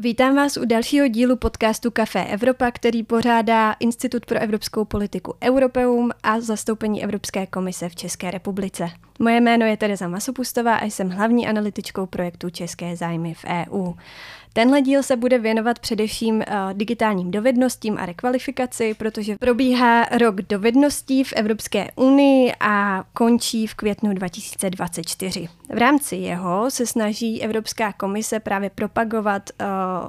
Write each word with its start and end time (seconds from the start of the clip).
Vítám 0.00 0.36
vás 0.36 0.56
u 0.56 0.64
dalšího 0.64 1.08
dílu 1.08 1.36
podcastu 1.36 1.90
Café 1.90 2.24
Evropa, 2.24 2.70
který 2.70 3.02
pořádá 3.02 3.72
Institut 3.72 4.26
pro 4.26 4.38
evropskou 4.38 4.84
politiku 4.84 5.34
Europeum 5.44 6.10
a 6.22 6.40
zastoupení 6.40 7.04
Evropské 7.04 7.46
komise 7.46 7.88
v 7.88 7.96
České 7.96 8.30
republice. 8.30 8.90
Moje 9.18 9.40
jméno 9.40 9.66
je 9.66 9.76
Tereza 9.76 10.08
Masopustová 10.08 10.76
a 10.76 10.84
jsem 10.84 11.10
hlavní 11.10 11.48
analytičkou 11.48 12.06
projektu 12.06 12.50
České 12.50 12.96
zájmy 12.96 13.34
v 13.34 13.44
EU. 13.44 13.92
Tenhle 14.58 14.82
díl 14.82 15.02
se 15.02 15.16
bude 15.16 15.38
věnovat 15.38 15.78
především 15.78 16.34
uh, 16.34 16.42
digitálním 16.72 17.30
dovednostím 17.30 17.98
a 17.98 18.06
rekvalifikaci, 18.06 18.94
protože 18.94 19.36
probíhá 19.36 20.04
rok 20.04 20.42
dovedností 20.42 21.24
v 21.24 21.32
Evropské 21.32 21.88
unii 21.96 22.52
a 22.60 23.04
končí 23.12 23.66
v 23.66 23.74
květnu 23.74 24.14
2024. 24.14 25.48
V 25.74 25.78
rámci 25.78 26.16
jeho 26.16 26.70
se 26.70 26.86
snaží 26.86 27.42
Evropská 27.42 27.92
komise 27.92 28.40
právě 28.40 28.70
propagovat 28.70 29.50
uh, 29.60 29.66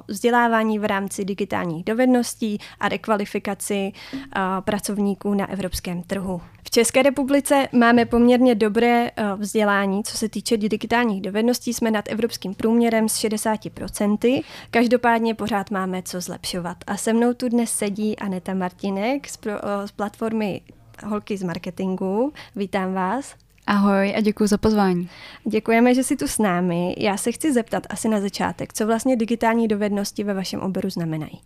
vzdělávání 0.08 0.78
v 0.78 0.84
rámci 0.84 1.24
digitálních 1.24 1.84
dovedností 1.84 2.58
a 2.80 2.88
rekvalifikaci 2.88 3.92
uh, 4.12 4.20
pracovníků 4.60 5.34
na 5.34 5.50
evropském 5.50 6.02
trhu. 6.02 6.40
V 6.64 6.70
České 6.70 7.02
republice 7.02 7.68
máme 7.72 8.06
poměrně 8.06 8.54
dobré 8.54 9.10
vzdělání, 9.36 10.04
co 10.04 10.16
se 10.16 10.28
týče 10.28 10.56
digitálních 10.56 11.22
dovedností. 11.22 11.74
Jsme 11.74 11.90
nad 11.90 12.04
evropským 12.08 12.54
průměrem 12.54 13.08
s 13.08 13.16
60%. 13.16 14.39
Každopádně 14.70 15.34
pořád 15.34 15.70
máme 15.70 16.02
co 16.02 16.20
zlepšovat. 16.20 16.76
A 16.86 16.96
se 16.96 17.12
mnou 17.12 17.34
tu 17.34 17.48
dnes 17.48 17.70
sedí 17.70 18.18
Aneta 18.18 18.54
Martinek 18.54 19.28
z, 19.28 19.36
pro, 19.36 19.52
z 19.86 19.90
platformy 19.90 20.60
Holky 21.04 21.36
z 21.36 21.42
marketingu. 21.42 22.32
Vítám 22.56 22.94
vás. 22.94 23.34
Ahoj 23.66 24.14
a 24.16 24.20
děkuji 24.20 24.46
za 24.46 24.58
pozvání. 24.58 25.08
Děkujeme, 25.44 25.94
že 25.94 26.04
jsi 26.04 26.16
tu 26.16 26.28
s 26.28 26.38
námi. 26.38 26.94
Já 26.98 27.16
se 27.16 27.32
chci 27.32 27.52
zeptat 27.52 27.86
asi 27.90 28.08
na 28.08 28.20
začátek, 28.20 28.72
co 28.72 28.86
vlastně 28.86 29.16
digitální 29.16 29.68
dovednosti 29.68 30.24
ve 30.24 30.34
vašem 30.34 30.60
oboru 30.60 30.90
znamenají. 30.90 31.40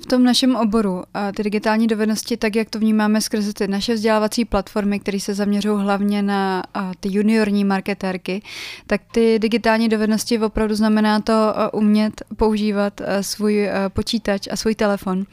V 0.00 0.06
tom 0.06 0.24
našem 0.24 0.56
oboru 0.56 1.02
ty 1.36 1.42
digitální 1.42 1.86
dovednosti, 1.86 2.36
tak 2.36 2.56
jak 2.56 2.70
to 2.70 2.78
vnímáme 2.78 3.20
skrze 3.20 3.52
ty 3.52 3.68
naše 3.68 3.94
vzdělávací 3.94 4.44
platformy, 4.44 5.00
které 5.00 5.20
se 5.20 5.34
zaměřují 5.34 5.82
hlavně 5.82 6.22
na 6.22 6.62
ty 7.00 7.08
juniorní 7.12 7.64
marketérky, 7.64 8.42
tak 8.86 9.00
ty 9.12 9.38
digitální 9.38 9.88
dovednosti 9.88 10.38
opravdu 10.38 10.74
znamená 10.74 11.20
to 11.20 11.54
umět 11.72 12.22
používat 12.36 13.00
svůj 13.20 13.68
počítač 13.88 14.48
a 14.50 14.56
svůj 14.56 14.74
telefon. 14.74 15.24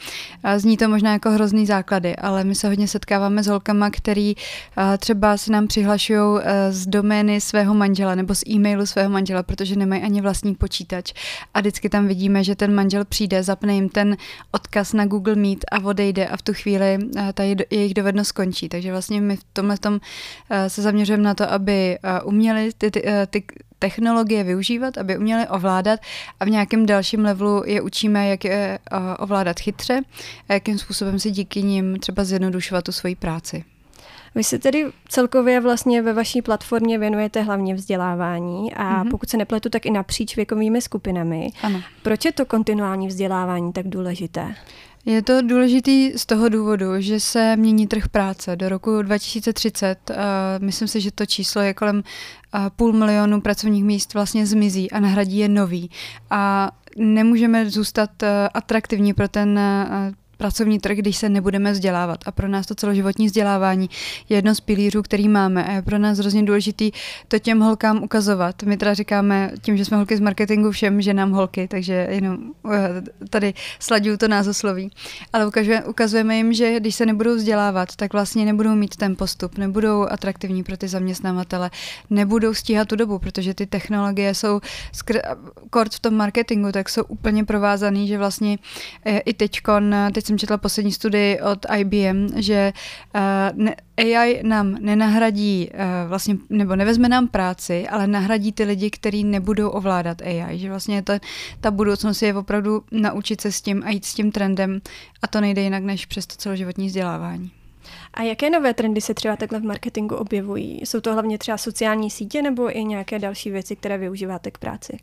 Zní 0.58 0.78
to 0.78 0.90
možná 0.90 1.14
jako 1.14 1.32
hrozný 1.32 1.66
základy, 1.66 2.16
ale 2.16 2.44
my 2.44 2.56
se 2.56 2.68
hodně 2.68 2.88
setkáváme 2.88 3.44
s 3.44 3.48
holkama, 3.48 3.90
který 3.90 4.36
třeba 4.98 5.38
si 5.38 5.52
nám 5.52 5.68
přihlašují 5.68 6.40
z 6.70 6.88
domény 6.88 7.42
svého 7.42 7.74
manžela 7.74 8.16
nebo 8.16 8.36
z 8.36 8.44
e-mailu 8.50 8.86
svého 8.86 9.10
manžela, 9.10 9.44
protože 9.44 9.76
nemají 9.76 10.02
ani 10.02 10.22
vlastní 10.22 10.56
počítač. 10.56 11.14
A 11.54 11.60
vždycky 11.60 11.90
tam 11.90 12.08
vidíme, 12.08 12.44
že 12.44 12.56
ten 12.56 12.76
manžel 12.76 13.06
přijde, 13.06 13.44
zapne 13.44 13.76
jim 13.76 13.90
ten 13.90 14.18
odkaz 14.56 14.94
na 14.94 15.06
Google 15.06 15.36
Meet 15.36 15.66
a 15.72 15.84
odejde 15.84 16.28
a 16.28 16.38
v 16.38 16.42
tu 16.42 16.54
chvíli 16.54 16.98
eh, 17.18 17.34
ta 17.34 17.44
jejich 17.44 17.94
dovednost 17.94 18.30
skončí. 18.30 18.70
Takže 18.70 18.92
vlastně 18.92 19.22
my 19.22 19.36
v 19.36 19.44
tomhle 19.54 19.78
tom 19.78 20.00
eh, 20.50 20.70
se 20.70 20.82
zaměřujeme 20.82 21.24
na 21.24 21.34
to, 21.34 21.52
aby 21.52 22.00
eh, 22.00 22.22
uměli 22.22 22.72
ty, 22.78 22.92
ty, 22.92 23.04
ty 23.30 23.44
technologie 23.80 24.44
využívat, 24.44 24.98
aby 24.98 25.18
uměli 25.18 25.48
ovládat 25.48 26.00
a 26.40 26.46
v 26.46 26.50
nějakém 26.50 26.86
dalším 26.86 27.26
levelu 27.26 27.64
je 27.66 27.82
učíme, 27.82 28.28
jak 28.28 28.46
je 28.46 28.80
ovládat 29.20 29.60
chytře 29.60 30.02
a 30.50 30.54
jakým 30.54 30.78
způsobem 30.78 31.20
si 31.20 31.32
díky 31.32 31.64
nim 31.64 32.00
třeba 32.00 32.24
zjednodušovat 32.24 32.84
tu 32.86 32.92
svoji 32.92 33.16
práci. 33.16 33.75
Vy 34.36 34.44
se 34.44 34.60
tedy 34.60 34.86
celkově 35.10 35.60
vlastně 35.60 36.02
ve 36.02 36.14
vaší 36.14 36.42
platformě 36.42 37.00
věnujete 37.00 37.42
hlavně 37.42 37.76
vzdělávání 37.76 38.74
a 38.74 38.84
mm-hmm. 38.84 39.12
pokud 39.12 39.30
se 39.30 39.38
nepletu, 39.38 39.70
tak 39.70 39.86
i 39.86 39.92
napříč 39.92 40.36
věkovými 40.36 40.82
skupinami. 40.82 41.50
Ano. 41.64 41.82
Proč 42.02 42.26
je 42.26 42.32
to 42.32 42.46
kontinuální 42.46 43.08
vzdělávání 43.08 43.74
tak 43.74 43.88
důležité? 43.88 44.56
Je 45.06 45.22
to 45.22 45.42
důležitý 45.42 46.12
z 46.18 46.26
toho 46.26 46.50
důvodu, 46.50 46.86
že 46.98 47.20
se 47.20 47.56
mění 47.56 47.88
trh 47.88 48.08
práce. 48.08 48.56
Do 48.56 48.70
roku 48.70 49.02
2030 49.02 50.10
uh, 50.10 50.16
myslím 50.60 50.88
si, 50.88 51.02
že 51.02 51.12
to 51.12 51.26
číslo 51.26 51.62
je 51.62 51.74
kolem 51.74 51.96
uh, 51.96 52.70
půl 52.76 52.94
milionu 52.94 53.42
pracovních 53.42 53.84
míst 53.84 54.14
vlastně 54.14 54.46
zmizí 54.46 54.92
a 54.92 55.00
nahradí 55.00 55.38
je 55.38 55.50
nový. 55.50 55.90
A 56.30 56.72
nemůžeme 56.98 57.70
zůstat 57.70 58.10
uh, 58.24 58.30
atraktivní 58.54 59.14
pro 59.14 59.28
ten 59.28 59.60
uh, 59.60 60.16
pracovní 60.38 60.80
trh, 60.80 60.98
když 60.98 61.18
se 61.18 61.30
nebudeme 61.30 61.72
vzdělávat. 61.72 62.20
A 62.26 62.32
pro 62.32 62.48
nás 62.48 62.66
to 62.66 62.76
celoživotní 62.76 63.26
vzdělávání 63.26 63.90
je 64.30 64.38
jedno 64.38 64.56
z 64.56 64.60
pilířů, 64.60 65.02
který 65.02 65.28
máme. 65.28 65.66
A 65.66 65.72
je 65.72 65.82
pro 65.82 65.98
nás 65.98 66.18
hrozně 66.18 66.44
důležitý 66.44 66.92
to 67.28 67.40
těm 67.40 67.60
holkám 67.60 68.04
ukazovat. 68.04 68.64
My 68.64 68.78
teda 68.78 68.94
říkáme 68.94 69.52
tím, 69.62 69.78
že 69.78 69.86
jsme 69.86 69.98
holky 69.98 70.18
z 70.18 70.20
marketingu 70.20 70.72
všem, 70.72 71.02
že 71.02 71.14
nám 71.14 71.32
holky, 71.32 71.68
takže 71.68 72.08
jenom 72.10 72.38
eh, 72.74 73.02
tady 73.30 73.54
sladuju 73.80 74.18
to 74.18 74.28
názosloví. 74.28 74.92
Ale 75.34 75.48
ukazujeme, 75.48 75.86
ukazujeme 75.86 76.38
jim, 76.38 76.54
že 76.54 76.80
když 76.80 76.96
se 76.96 77.06
nebudou 77.06 77.36
vzdělávat, 77.36 77.96
tak 77.96 78.14
vlastně 78.14 78.46
nebudou 78.46 78.76
mít 78.76 78.96
ten 78.96 79.16
postup, 79.16 79.58
nebudou 79.58 80.08
atraktivní 80.10 80.64
pro 80.64 80.78
ty 80.78 80.88
zaměstnavatele, 80.88 81.72
nebudou 82.10 82.54
stíhat 82.54 82.88
tu 82.88 82.96
dobu, 82.96 83.20
protože 83.20 83.54
ty 83.54 83.66
technologie 83.66 84.34
jsou 84.34 84.60
skr- 84.94 85.22
kort 85.70 85.94
v 85.94 86.00
tom 86.00 86.14
marketingu, 86.14 86.72
tak 86.72 86.90
jsou 86.90 87.04
úplně 87.04 87.44
provázaný, 87.44 88.08
že 88.08 88.18
vlastně 88.18 88.58
eh, 89.06 89.20
i 89.20 89.34
teďkon, 89.34 89.96
teď 90.14 90.25
teď 90.26 90.28
jsem 90.28 90.38
četla 90.38 90.58
poslední 90.58 90.92
studii 90.92 91.42
od 91.42 91.66
IBM, 91.78 92.28
že 92.36 92.74
uh, 93.58 93.70
AI 93.98 94.44
nám 94.44 94.78
nenahradí 94.80 95.70
uh, 95.74 96.10
vlastně, 96.10 96.38
nebo 96.50 96.76
nevezme 96.76 97.10
nám 97.10 97.28
práci, 97.28 97.88
ale 97.88 98.08
nahradí 98.08 98.52
ty 98.52 98.64
lidi, 98.64 98.90
kteří 98.90 99.24
nebudou 99.24 99.70
ovládat 99.70 100.22
AI. 100.22 100.60
Že 100.60 100.70
vlastně 100.70 101.02
ta, 101.02 101.20
ta 101.62 101.72
budoucnost 101.72 102.22
je 102.22 102.34
opravdu 102.34 102.84
naučit 102.92 103.42
se 103.42 103.52
s 103.52 103.62
tím 103.62 103.84
a 103.86 103.90
jít 103.90 104.06
s 104.06 104.14
tím 104.14 104.32
trendem 104.32 104.82
a 105.22 105.28
to 105.28 105.42
nejde 105.42 105.62
jinak 105.62 105.84
než 105.84 106.06
přes 106.06 106.26
to 106.26 106.36
celoživotní 106.36 106.88
vzdělávání. 106.88 107.52
A 108.14 108.22
jaké 108.22 108.50
nové 108.50 108.74
trendy 108.74 109.02
se 109.02 109.14
třeba 109.14 109.36
takhle 109.36 109.60
v 109.60 109.64
marketingu 109.64 110.16
objevují? 110.16 110.82
Jsou 110.84 111.00
to 111.02 111.14
hlavně 111.14 111.38
třeba 111.38 111.58
sociální 111.58 112.10
sítě 112.10 112.42
nebo 112.42 112.78
i 112.78 112.84
nějaké 112.84 113.20
další 113.20 113.52
věci, 113.52 113.76
které 113.76 113.98
využíváte 113.98 114.52
k 114.52 114.58
práci? 114.58 114.98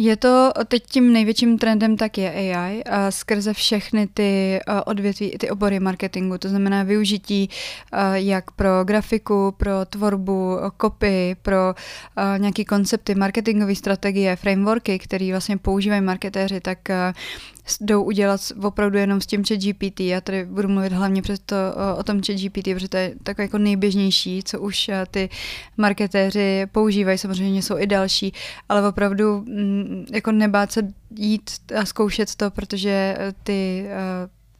Je 0.00 0.16
to 0.16 0.52
teď 0.68 0.82
tím 0.86 1.12
největším 1.12 1.58
trendem 1.58 1.96
tak 1.96 2.18
je 2.18 2.30
AI 2.30 2.84
a 2.84 3.10
skrze 3.10 3.52
všechny 3.52 4.06
ty 4.06 4.60
odvětví, 4.84 5.30
ty 5.38 5.50
obory 5.50 5.80
marketingu, 5.80 6.38
to 6.38 6.48
znamená 6.48 6.82
využití 6.82 7.50
jak 8.12 8.50
pro 8.50 8.84
grafiku, 8.84 9.54
pro 9.56 9.72
tvorbu, 9.90 10.56
copy, 10.80 11.36
pro 11.42 11.74
nějaké 12.38 12.64
koncepty, 12.64 13.14
marketingové 13.14 13.74
strategie, 13.74 14.36
frameworky, 14.36 14.98
které 14.98 15.30
vlastně 15.30 15.56
používají 15.56 16.00
marketéři, 16.00 16.60
tak 16.60 16.78
jdou 17.80 18.02
udělat 18.02 18.40
opravdu 18.62 18.98
jenom 18.98 19.20
s 19.20 19.26
tím 19.26 19.44
chat 19.44 19.58
GPT. 19.58 20.00
Já 20.00 20.20
tady 20.20 20.44
budu 20.44 20.68
mluvit 20.68 20.92
hlavně 20.92 21.22
přes 21.22 21.40
to, 21.46 21.56
o 21.98 22.02
tom 22.02 22.20
chat 22.26 22.36
GPT, 22.36 22.64
protože 22.74 22.88
to 22.88 22.96
je 22.96 23.14
takové 23.22 23.44
jako 23.44 23.58
nejběžnější, 23.58 24.42
co 24.42 24.60
už 24.60 24.90
ty 25.10 25.28
marketéři 25.76 26.66
používají. 26.72 27.18
Samozřejmě 27.18 27.62
jsou 27.62 27.78
i 27.78 27.86
další, 27.86 28.32
ale 28.68 28.88
opravdu 28.88 29.38
mm, 29.40 30.06
jako 30.12 30.32
nebát 30.32 30.72
se 30.72 30.88
jít 31.16 31.50
a 31.80 31.84
zkoušet 31.84 32.34
to, 32.34 32.50
protože 32.50 33.16
ty 33.42 33.86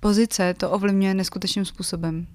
pozice 0.01 0.55
to 0.55 0.71
ovlivňuje 0.71 1.15
neskutečným 1.15 1.65
způsobem. 1.65 2.27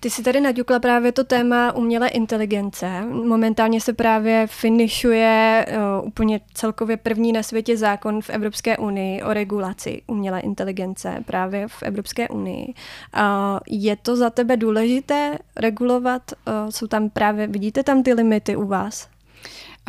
Ty 0.00 0.10
si 0.10 0.22
tady 0.22 0.40
naďukla 0.40 0.78
právě 0.78 1.12
to 1.12 1.24
téma 1.24 1.72
umělé 1.72 2.08
inteligence. 2.08 3.00
Momentálně 3.04 3.80
se 3.80 3.92
právě 3.92 4.46
finišuje 4.46 5.66
uh, 5.68 6.06
úplně 6.08 6.40
celkově 6.54 6.96
první 6.96 7.32
na 7.32 7.42
světě 7.42 7.76
zákon 7.76 8.22
v 8.22 8.30
Evropské 8.30 8.76
unii 8.76 9.22
o 9.22 9.32
regulaci 9.32 10.02
umělé 10.06 10.40
inteligence 10.40 11.22
právě 11.26 11.68
v 11.68 11.82
Evropské 11.82 12.28
unii. 12.28 12.74
Je 13.70 13.96
to 13.96 14.16
za 14.16 14.30
tebe 14.30 14.56
důležité 14.56 15.38
regulovat? 15.56 16.22
Uh, 16.32 16.70
jsou 16.70 16.86
tam 16.86 17.10
právě, 17.10 17.46
vidíte 17.46 17.82
tam 17.82 18.02
ty 18.02 18.12
limity 18.12 18.56
u 18.56 18.66
vás? 18.66 19.08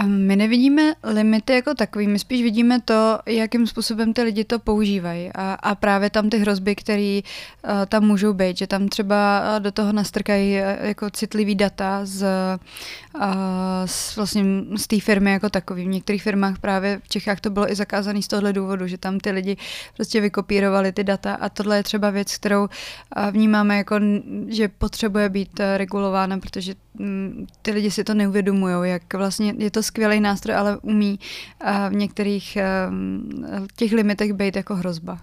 My 0.05 0.35
nevidíme 0.35 0.93
limity 1.03 1.53
jako 1.53 1.73
takový, 1.73 2.07
my 2.07 2.19
spíš 2.19 2.43
vidíme 2.43 2.81
to, 2.81 3.19
jakým 3.25 3.67
způsobem 3.67 4.13
ty 4.13 4.21
lidi 4.21 4.43
to 4.43 4.59
používají 4.59 5.31
a, 5.35 5.53
a 5.53 5.75
právě 5.75 6.09
tam 6.09 6.29
ty 6.29 6.37
hrozby, 6.37 6.75
které 6.75 7.19
uh, 7.23 7.71
tam 7.85 8.03
můžou 8.03 8.33
být, 8.33 8.57
že 8.57 8.67
tam 8.67 8.87
třeba 8.87 9.43
do 9.59 9.71
toho 9.71 9.91
nastrkají 9.93 10.55
uh, 10.55 10.87
jako 10.87 11.09
citlivý 11.09 11.55
data 11.55 11.99
z, 12.03 12.25
uh, 13.15 13.25
z, 13.85 14.15
vlastně 14.15 14.43
z 14.75 14.87
té 14.87 14.99
firmy 14.99 15.31
jako 15.31 15.49
takový. 15.49 15.83
V 15.83 15.87
některých 15.87 16.23
firmách 16.23 16.59
právě 16.59 17.01
v 17.03 17.09
Čechách 17.09 17.39
to 17.39 17.49
bylo 17.49 17.71
i 17.71 17.75
zakázané 17.75 18.21
z 18.21 18.27
tohle 18.27 18.53
důvodu, 18.53 18.87
že 18.87 18.97
tam 18.97 19.19
ty 19.19 19.31
lidi 19.31 19.57
prostě 19.95 20.21
vykopírovali 20.21 20.91
ty 20.91 21.03
data 21.03 21.33
a 21.33 21.49
tohle 21.49 21.77
je 21.77 21.83
třeba 21.83 22.09
věc, 22.09 22.35
kterou 22.35 22.67
vnímáme 23.31 23.77
jako, 23.77 23.95
že 24.47 24.67
potřebuje 24.67 25.29
být 25.29 25.61
regulována, 25.77 26.39
protože 26.39 26.75
ty 27.61 27.71
lidi 27.71 27.91
si 27.91 28.03
to 28.03 28.13
neuvědomují, 28.13 28.91
jak 28.91 29.13
vlastně 29.13 29.53
je 29.57 29.71
to 29.71 29.83
skvělý 29.83 30.19
nástroj, 30.19 30.55
ale 30.55 30.77
umí 30.77 31.19
v 31.89 31.93
některých 31.93 32.57
těch 33.75 33.91
limitech 33.91 34.33
být 34.33 34.55
jako 34.55 34.75
hrozba. 34.75 35.19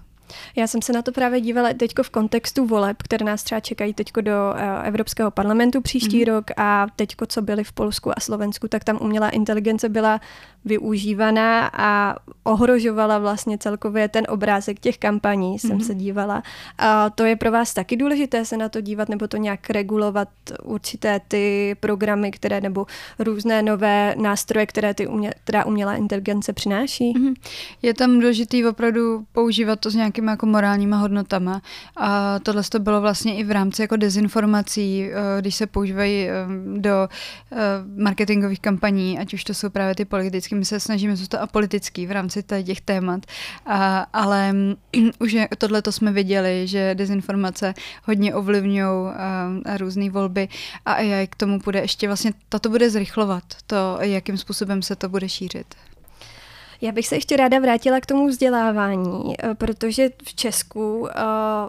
Já 0.56 0.66
jsem 0.66 0.82
se 0.82 0.92
na 0.92 1.02
to 1.02 1.12
právě 1.12 1.40
dívala 1.40 1.68
teďko 1.76 2.02
v 2.02 2.10
kontextu 2.10 2.66
voleb, 2.66 2.96
které 3.02 3.26
nás 3.26 3.42
třeba 3.42 3.60
čekají 3.60 3.94
teďko 3.94 4.20
do 4.20 4.32
uh, 4.32 4.86
Evropského 4.86 5.30
parlamentu 5.30 5.80
příští 5.80 6.18
mm. 6.18 6.24
rok 6.24 6.44
a 6.56 6.86
teďko, 6.96 7.26
co 7.26 7.42
byly 7.42 7.64
v 7.64 7.72
Polsku 7.72 8.10
a 8.10 8.20
Slovensku, 8.20 8.68
tak 8.68 8.84
tam 8.84 8.98
umělá 9.00 9.28
inteligence 9.28 9.88
byla 9.88 10.20
využívaná 10.66 11.70
a 11.72 12.16
ohrožovala 12.44 13.18
vlastně 13.18 13.58
celkově 13.58 14.08
ten 14.08 14.24
obrázek 14.28 14.80
těch 14.80 14.98
kampaní, 14.98 15.58
jsem 15.58 15.70
mhm. 15.70 15.80
se 15.80 15.94
dívala. 15.94 16.42
A 16.78 17.10
to 17.10 17.24
je 17.24 17.36
pro 17.36 17.50
vás 17.50 17.74
taky 17.74 17.96
důležité 17.96 18.44
se 18.44 18.56
na 18.56 18.68
to 18.68 18.80
dívat 18.80 19.08
nebo 19.08 19.28
to 19.28 19.36
nějak 19.36 19.70
regulovat 19.70 20.28
určité 20.62 21.20
ty 21.28 21.76
programy, 21.80 22.30
které 22.30 22.60
nebo 22.60 22.86
různé 23.18 23.62
nové 23.62 24.14
nástroje, 24.18 24.66
které 24.66 24.94
ty 24.94 25.06
umě, 25.06 25.30
která 25.44 25.66
umělá 25.66 25.94
inteligence 25.94 26.52
přináší? 26.52 27.12
Mm. 27.18 27.34
Je 27.82 27.94
tam 27.94 28.12
důležitý 28.12 28.66
opravdu 28.66 29.24
používat 29.32 29.80
to 29.80 29.90
s 29.90 29.94
nějak 29.94 30.15
nějakýma 30.16 30.30
jako 30.32 30.46
morálníma 30.46 30.96
hodnotama. 30.96 31.62
A 31.96 32.38
tohle 32.38 32.62
to 32.62 32.78
bylo 32.78 33.00
vlastně 33.00 33.36
i 33.36 33.44
v 33.44 33.50
rámci 33.50 33.82
jako 33.82 33.96
dezinformací, 33.96 35.10
eh, 35.10 35.40
když 35.40 35.54
se 35.54 35.66
používají 35.66 36.28
eh, 36.28 36.32
do 36.78 37.08
eh, 37.52 37.56
marketingových 37.96 38.60
kampaní, 38.60 39.18
ať 39.18 39.34
už 39.34 39.44
to 39.44 39.54
jsou 39.54 39.70
právě 39.70 39.94
ty 39.94 40.04
politické. 40.04 40.56
My 40.56 40.64
se 40.64 40.80
snažíme 40.80 41.16
zůstat 41.16 41.38
apolitický 41.38 42.06
v 42.06 42.10
rámci 42.10 42.42
těch 42.42 42.80
témat, 42.80 43.26
a, 43.66 44.06
ale 44.12 44.54
už 45.18 45.36
tohle 45.58 45.82
to 45.82 45.92
jsme 45.92 46.12
viděli, 46.12 46.66
že 46.66 46.94
dezinformace 46.94 47.74
hodně 48.04 48.34
ovlivňují 48.34 48.76
různé 49.78 50.10
volby 50.10 50.48
a 50.86 50.92
AI 50.92 51.26
k 51.26 51.36
tomu 51.36 51.58
bude 51.58 51.80
ještě 51.80 52.06
vlastně, 52.06 52.32
tato 52.48 52.68
bude 52.68 52.90
zrychlovat 52.90 53.44
to, 53.66 53.98
jakým 54.00 54.36
způsobem 54.36 54.82
se 54.82 54.96
to 54.96 55.08
bude 55.08 55.28
šířit. 55.28 55.74
Já 56.80 56.92
bych 56.92 57.06
se 57.06 57.16
ještě 57.16 57.36
ráda 57.36 57.58
vrátila 57.58 58.00
k 58.00 58.06
tomu 58.06 58.28
vzdělávání, 58.28 59.34
eh, 59.38 59.54
protože 59.54 60.10
v 60.24 60.34
Česku 60.34 60.98
uh, 60.98 61.08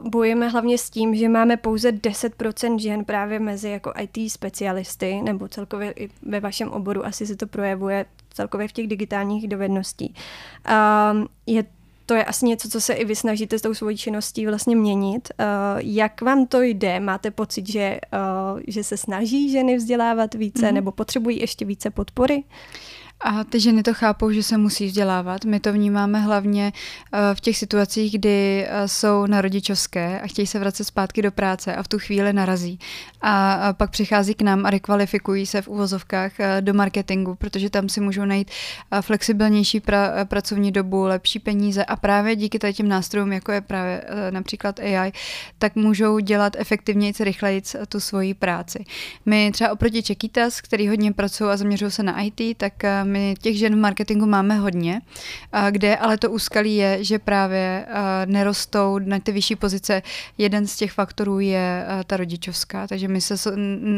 bojujeme 0.10 0.48
hlavně 0.48 0.78
s 0.78 0.90
tím, 0.90 1.16
že 1.16 1.30
máme 1.30 1.58
pouze 1.58 1.92
10% 1.92 2.80
žen 2.80 3.06
právě 3.06 3.40
mezi 3.40 3.70
jako 3.70 3.94
IT 4.00 4.32
specialisty, 4.32 5.22
nebo 5.22 5.48
celkově 5.48 5.92
i 5.92 6.10
ve 6.22 6.40
vašem 6.40 6.70
oboru 6.70 7.06
asi 7.06 7.28
se 7.28 7.36
to 7.36 7.48
projevuje 7.48 8.06
celkově 8.34 8.68
v 8.68 8.72
těch 8.72 8.88
digitálních 8.88 9.48
dovedností. 9.48 10.14
Uh, 10.70 11.26
je 11.46 11.64
to 12.06 12.14
je 12.14 12.26
asi 12.26 12.46
něco, 12.46 12.70
co 12.70 12.82
se 12.82 12.94
i 12.94 13.06
vy 13.06 13.16
snažíte 13.16 13.60
s 13.60 13.62
tou 13.62 13.74
svojí 13.74 13.98
činností 13.98 14.48
vlastně 14.48 14.76
měnit. 14.76 15.30
Uh, 15.40 15.46
jak 15.78 16.22
vám 16.22 16.48
to 16.48 16.62
jde? 16.62 17.00
Máte 17.00 17.32
pocit, 17.32 17.70
že, 17.72 18.00
že 18.68 18.84
se 18.84 18.98
snaží 18.98 19.52
ženy 19.52 19.78
vzdělávat 19.78 20.34
více 20.34 20.66
mm-hmm. 20.66 20.74
nebo 20.74 20.92
potřebují 20.92 21.40
ještě 21.40 21.66
více 21.66 21.90
podpory? 21.90 22.44
A 23.20 23.44
ty 23.44 23.60
ženy 23.60 23.84
to 23.84 23.94
chápou, 23.94 24.32
že 24.32 24.44
se 24.44 24.58
musí 24.58 24.86
vzdělávat. 24.86 25.46
My 25.46 25.60
to 25.60 25.74
vnímáme 25.74 26.20
hlavně 26.20 26.74
eh, 27.14 27.36
v 27.36 27.40
těch 27.40 27.58
situacích, 27.58 28.12
kdy 28.12 28.66
eh, 28.68 28.88
jsou 28.88 29.26
na 29.26 29.42
rodičovské 29.42 30.22
a 30.22 30.28
chtějí 30.28 30.48
se 30.48 30.60
vracet 30.60 30.84
zpátky 30.84 31.22
do 31.22 31.32
práce 31.32 31.76
a 31.76 31.84
v 31.84 31.88
tu 31.88 32.00
chvíli 32.00 32.34
narazí. 32.34 32.80
A 33.22 33.74
pak 33.74 33.92
přichází 33.92 34.34
k 34.34 34.42
nám 34.42 34.66
a 34.66 34.70
rekvalifikují 34.70 35.46
se 35.46 35.62
v 35.62 35.68
uvozovkách 35.68 36.40
eh, 36.40 36.62
do 36.62 36.74
marketingu, 36.74 37.36
protože 37.36 37.70
tam 37.70 37.90
si 37.90 38.02
můžou 38.02 38.26
najít 38.26 38.52
flexibilnější 39.02 39.80
pra, 39.80 40.26
pracovní 40.26 40.72
dobu, 40.72 41.04
lepší 41.04 41.40
peníze 41.40 41.86
a 41.86 41.96
právě 41.96 42.36
díky 42.36 42.60
těm 42.74 42.88
nástrojům, 42.88 43.32
jako 43.32 43.52
je 43.52 43.62
právě 43.62 44.04
například 44.30 44.80
AI, 44.80 45.12
tak 45.60 45.76
můžou 45.76 46.20
dělat 46.20 46.56
efektivněji, 46.58 47.14
rychleji 47.20 47.62
tu 47.90 48.00
svoji 48.00 48.34
práci. 48.34 48.86
My 49.26 49.52
třeba 49.52 49.72
oproti 49.72 50.04
Čekitas, 50.04 50.62
který 50.62 50.88
hodně 50.88 51.14
pracují 51.14 51.50
a 51.50 51.58
zaměřují 51.58 51.92
se 51.92 52.04
na 52.04 52.22
IT, 52.22 52.58
tak 52.58 52.74
my 53.08 53.36
těch 53.42 53.58
žen 53.58 53.76
v 53.76 53.80
marketingu 53.80 54.26
máme 54.26 54.56
hodně, 54.56 55.02
kde 55.72 55.98
ale 55.98 56.18
to 56.18 56.32
úskalí 56.32 56.76
je, 56.76 57.04
že 57.04 57.20
právě 57.20 57.86
nerostou 58.26 59.00
na 59.00 59.20
ty 59.20 59.32
vyšší 59.32 59.56
pozice. 59.56 60.02
Jeden 60.38 60.68
z 60.68 60.76
těch 60.76 60.92
faktorů 60.92 61.40
je 61.40 61.86
ta 62.08 62.18
rodičovská, 62.18 62.88
takže 62.88 63.08
my 63.08 63.22
se 63.22 63.36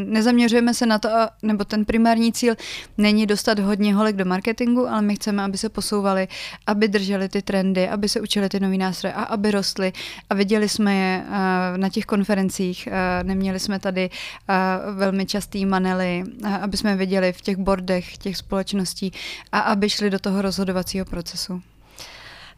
nezaměřujeme 0.06 0.74
se 0.74 0.86
na 0.86 1.00
to, 1.00 1.10
nebo 1.42 1.66
ten 1.66 1.86
primární 1.86 2.34
cíl 2.34 2.56
není 2.98 3.26
dostat 3.26 3.60
hodně 3.60 3.96
holek 3.96 4.16
do 4.16 4.26
marketingu, 4.26 4.88
ale 4.88 5.02
my 5.02 5.16
chceme, 5.16 5.44
aby 5.44 5.58
se 5.58 5.70
posouvali, 5.70 6.28
aby 6.68 6.88
drželi 6.88 7.30
ty 7.30 7.42
trendy, 7.42 7.90
aby 7.90 8.10
se 8.10 8.22
učili 8.22 8.50
ty 8.50 8.60
nový 8.60 8.78
nástroje 8.78 9.14
a 9.14 9.24
aby 9.24 9.52
rostly 9.52 9.94
a 10.30 10.34
viděli 10.34 10.70
jsme 10.70 10.96
je 10.96 11.24
na 11.78 11.90
těch 11.90 12.06
konferencích, 12.06 12.90
neměli 13.24 13.60
jsme 13.60 13.80
tady 13.80 14.10
velmi 14.96 15.26
častý 15.26 15.66
manely, 15.66 16.24
aby 16.62 16.78
jsme 16.78 16.96
viděli 16.96 17.34
v 17.34 17.42
těch 17.42 17.58
bordech 17.58 18.18
těch 18.18 18.38
společností, 18.38 18.99
společností 19.00 19.12
a 19.52 19.60
aby 19.60 19.90
šli 19.90 20.10
do 20.10 20.20
toho 20.20 20.42
rozhodovacího 20.42 21.06
procesu. 21.06 21.62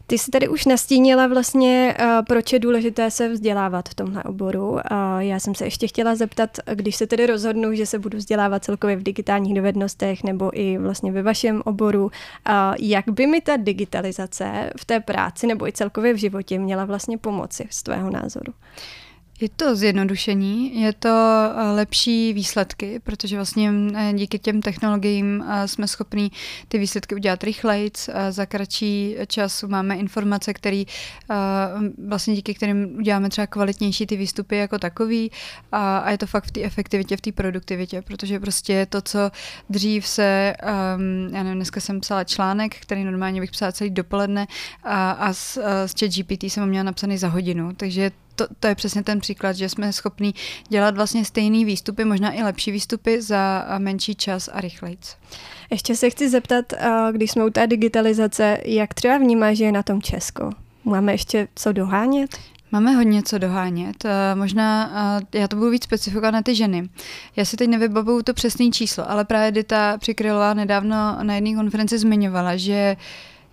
Ty 0.08 0.18
jsi 0.18 0.32
tady 0.32 0.48
už 0.48 0.66
nastínila 0.66 1.28
vlastně, 1.28 1.96
uh, 2.00 2.26
proč 2.28 2.54
je 2.54 2.60
důležité 2.60 3.12
se 3.12 3.30
vzdělávat 3.30 3.90
v 3.90 3.96
tomhle 3.96 4.24
oboru. 4.24 4.80
Já 5.20 5.40
jsem 5.40 5.56
se 5.56 5.66
ještě 5.66 5.88
chtěla 5.88 6.16
zeptat, 6.16 6.50
když 6.74 6.96
se 6.96 7.08
tedy 7.08 7.26
rozhodnu, 7.26 7.74
že 7.74 7.86
se 7.86 8.00
budu 8.00 8.18
vzdělávat 8.18 8.64
celkově 8.64 8.96
v 8.96 9.04
digitálních 9.04 9.54
dovednostech 9.54 10.24
nebo 10.24 10.60
i 10.60 10.78
vlastně 10.78 11.12
ve 11.12 11.24
vašem 11.24 11.62
oboru, 11.66 12.12
jak 12.80 13.06
by 13.10 13.28
mi 13.28 13.42
ta 13.42 13.58
digitalizace 13.58 14.70
v 14.78 14.86
té 14.86 15.00
práci 15.00 15.48
nebo 15.48 15.68
i 15.68 15.72
celkově 15.72 16.14
v 16.14 16.18
životě 16.18 16.60
měla 16.60 16.86
vlastně 16.86 17.18
pomoci 17.18 17.68
z 17.70 17.84
tvého 17.84 18.10
názoru? 18.10 18.54
Je 19.42 19.50
to 19.50 19.76
zjednodušení, 19.76 20.82
je 20.82 20.94
to 20.94 21.10
eh, 21.10 21.72
lepší 21.72 22.34
výsledky, 22.34 23.00
protože 23.00 23.36
vlastně 23.36 23.74
eh, 23.96 24.14
díky 24.14 24.40
těm 24.40 24.62
technologiím 24.62 25.46
eh, 25.48 25.68
jsme 25.68 25.88
schopni 25.88 26.32
ty 26.68 26.78
výsledky 26.78 27.16
udělat 27.16 27.44
rychleji, 27.44 27.92
za 28.30 28.46
kratší 28.46 29.16
čas 29.28 29.64
máme 29.64 29.96
informace, 29.96 30.54
které 30.54 30.84
vlastně 32.08 32.36
díky 32.36 32.54
kterým 32.54 32.96
uděláme 32.98 33.30
třeba 33.30 33.48
kvalitnější 33.48 34.08
ty 34.08 34.18
výstupy 34.18 34.56
jako 34.56 34.80
takový 34.80 35.32
a, 35.72 35.98
a 35.98 36.12
je 36.12 36.18
to 36.18 36.28
fakt 36.28 36.46
v 36.46 36.52
té 36.52 36.62
efektivitě, 36.62 37.18
v 37.18 37.22
té 37.22 37.32
produktivitě, 37.32 38.02
protože 38.02 38.40
prostě 38.40 38.86
to, 38.90 39.02
co 39.02 39.32
dřív 39.70 40.08
se, 40.08 40.54
um, 40.64 41.36
já 41.36 41.44
nevím, 41.44 41.56
dneska 41.58 41.80
jsem 41.80 42.00
psala 42.00 42.24
článek, 42.24 42.76
který 42.76 43.04
normálně 43.04 43.42
bych 43.42 43.52
psala 43.52 43.72
celý 43.72 43.90
dopoledne 43.90 44.48
a, 44.84 45.12
a 45.12 45.34
s, 45.34 45.58
s 45.86 45.94
chat 46.00 46.12
GPT 46.12 46.44
jsem 46.44 46.64
ho 46.64 46.68
měla 46.68 46.84
napsaný 46.84 47.18
za 47.18 47.28
hodinu, 47.28 47.74
takže 47.78 48.12
to, 48.48 48.54
to 48.60 48.68
je 48.68 48.76
přesně 48.76 49.04
ten 49.04 49.20
příklad, 49.20 49.54
že 49.54 49.70
jsme 49.70 49.94
schopni 49.94 50.34
dělat 50.70 50.96
vlastně 50.96 51.26
stejné 51.26 51.66
výstupy, 51.66 52.06
možná 52.06 52.32
i 52.32 52.44
lepší 52.44 52.72
výstupy 52.72 53.22
za 53.22 53.66
menší 53.78 54.16
čas 54.16 54.50
a 54.54 54.62
rychlejc. 54.62 55.16
Ještě 55.70 55.96
se 55.96 56.10
chci 56.10 56.30
zeptat, 56.30 56.74
když 57.12 57.32
jsme 57.32 57.46
u 57.46 57.50
té 57.50 57.68
digitalizace, 57.68 58.58
jak 58.66 58.94
třeba 58.94 59.18
vnímáš, 59.18 59.58
že 59.58 59.66
je 59.66 59.72
na 59.72 59.84
tom 59.84 60.02
Česko? 60.02 60.50
Máme 60.86 61.12
ještě 61.12 61.48
co 61.56 61.72
dohánět? 61.72 62.38
Máme 62.72 62.92
hodně 62.92 63.24
co 63.24 63.38
dohánět. 63.38 64.06
Možná 64.36 64.92
já 65.34 65.48
to 65.48 65.56
budu 65.56 65.70
víc 65.70 65.84
specifikovat 65.84 66.32
na 66.32 66.42
ty 66.42 66.56
ženy. 66.56 66.90
Já 67.36 67.46
si 67.46 67.58
teď 67.58 67.70
nevybavuju 67.70 68.22
to 68.22 68.34
přesné 68.34 68.70
číslo, 68.70 69.12
ale 69.12 69.26
právě 69.26 69.52
Dita 69.52 69.98
Přikrylová 69.98 70.54
nedávno 70.54 71.18
na 71.24 71.36
jedné 71.36 71.56
konferenci 71.56 71.98
zmiňovala, 71.98 72.58
že 72.58 72.98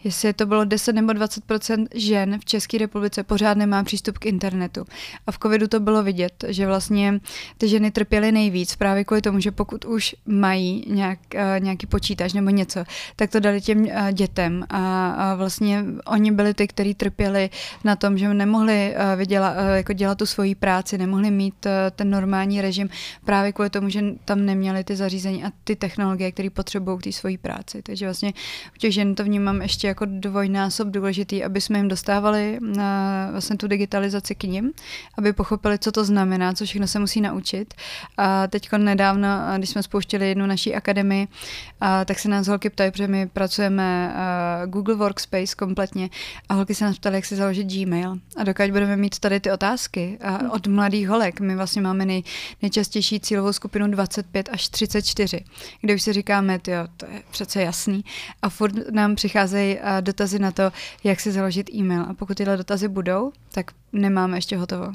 jestli 0.05 0.33
to 0.33 0.47
bylo 0.47 0.64
10 0.64 0.93
nebo 0.93 1.12
20% 1.12 1.87
žen 1.95 2.38
v 2.40 2.45
České 2.45 2.78
republice 2.78 3.23
pořád 3.23 3.57
nemá 3.57 3.85
přístup 3.85 4.19
k 4.19 4.26
internetu. 4.26 4.85
A 5.26 5.33
v 5.33 5.38
covidu 5.38 5.69
to 5.69 5.81
bylo 5.81 6.02
vidět, 6.02 6.45
že 6.49 6.67
vlastně 6.67 7.21
ty 7.59 7.69
ženy 7.69 7.90
trpěly 7.90 8.33
nejvíc 8.33 8.76
právě 8.76 9.05
kvůli 9.05 9.23
tomu, 9.23 9.40
že 9.40 9.50
pokud 9.50 9.85
už 9.85 10.17
mají 10.26 10.85
nějak, 10.88 11.19
uh, 11.35 11.40
nějaký 11.64 11.87
počítač 11.87 12.33
nebo 12.33 12.50
něco, 12.50 12.85
tak 13.17 13.31
to 13.31 13.40
dali 13.40 13.61
těm 13.61 13.85
uh, 13.85 14.12
dětem. 14.12 14.64
A, 14.71 15.11
a 15.11 15.35
vlastně 15.35 15.85
oni 16.07 16.33
byli 16.33 16.55
ty, 16.55 16.69
kteří 16.69 16.95
trpěli 16.95 17.50
na 17.85 17.97
tom, 17.97 18.19
že 18.19 18.35
nemohli 18.35 18.95
uh, 18.95 19.19
vyděla, 19.19 19.55
jako 19.55 19.93
dělat 19.93 20.19
tu 20.19 20.26
svoji 20.26 20.55
práci, 20.55 20.99
nemohli 20.99 21.31
mít 21.31 21.67
ten 21.97 22.11
normální 22.11 22.61
režim 22.61 22.88
právě 23.25 23.52
kvůli 23.52 23.71
tomu, 23.71 23.88
že 23.88 24.05
tam 24.25 24.47
neměli 24.47 24.85
ty 24.85 24.97
zařízení 24.97 25.45
a 25.45 25.50
ty 25.64 25.76
technologie, 25.76 26.33
které 26.33 26.50
potřebují 26.50 26.99
k 26.99 27.02
té 27.02 27.12
svojí 27.12 27.38
práci. 27.38 27.83
Takže 27.83 28.07
vlastně 28.07 28.33
u 28.76 28.78
těch 28.78 28.95
žen 28.95 29.14
to 29.14 29.25
vnímám 29.25 29.62
ještě 29.62 29.88
jako 29.88 30.04
dvojnásob 30.09 30.88
důležitý, 30.88 31.45
aby 31.45 31.61
jsme 31.61 31.78
jim 31.78 31.88
dostávali 31.88 32.59
na 32.61 33.28
vlastně 33.30 33.57
tu 33.57 33.68
digitalizaci 33.68 34.35
k 34.35 34.42
ním, 34.42 34.73
aby 35.18 35.33
pochopili, 35.33 35.78
co 35.78 35.92
to 35.92 36.04
znamená, 36.04 36.52
co 36.52 36.64
všechno 36.64 36.87
se 36.87 36.99
musí 36.99 37.21
naučit. 37.21 37.75
A 38.16 38.47
teď 38.47 38.68
nedávno, 38.76 39.28
když 39.57 39.71
jsme 39.71 39.83
spouštěli 39.83 40.28
jednu 40.28 40.47
naší 40.47 40.75
akademii, 40.75 41.28
a, 41.80 42.04
tak 42.04 42.18
se 42.18 42.28
nás 42.28 42.47
holky 42.47 42.71
ptají, 42.71 42.90
protože 42.90 43.09
my 43.09 43.26
pracujeme 43.26 44.14
Google 44.66 44.95
Workspace 44.95 45.54
kompletně 45.57 46.11
a 46.49 46.54
holky 46.54 46.75
se 46.75 46.85
nás 46.85 46.99
ptaly, 46.99 47.14
jak 47.16 47.25
si 47.25 47.37
založit 47.37 47.64
Gmail. 47.64 48.18
A 48.37 48.45
dokud 48.45 48.71
budeme 48.71 48.97
mít 48.97 49.18
tady 49.18 49.40
ty 49.40 49.52
otázky 49.52 50.18
a 50.21 50.52
od 50.52 50.66
mladých 50.66 51.09
holek, 51.09 51.40
my 51.40 51.57
vlastně 51.57 51.83
máme 51.83 52.04
nej, 52.04 52.23
nejčastější 52.62 53.21
cílovou 53.21 53.52
skupinu 53.52 53.87
25 53.87 54.49
až 54.52 54.68
34, 54.68 55.45
kde 55.80 55.95
už 55.95 56.02
si 56.02 56.12
říkáme, 56.12 56.61
jo, 56.66 56.87
to 56.97 57.07
je 57.07 57.23
přece 57.30 57.62
jasný. 57.62 58.04
A 58.42 58.49
furt 58.49 58.75
nám 58.90 59.14
přicházejí 59.14 59.77
dotazy 60.00 60.38
na 60.38 60.50
to, 60.52 60.73
jak 61.04 61.20
si 61.20 61.32
založit 61.32 61.75
e-mail. 61.75 62.02
A 62.02 62.14
pokud 62.14 62.37
tyhle 62.37 62.56
dotazy 62.56 62.88
budou, 62.88 63.32
tak 63.52 63.70
nemáme 63.92 64.37
ještě 64.37 64.56
hotovo. 64.56 64.92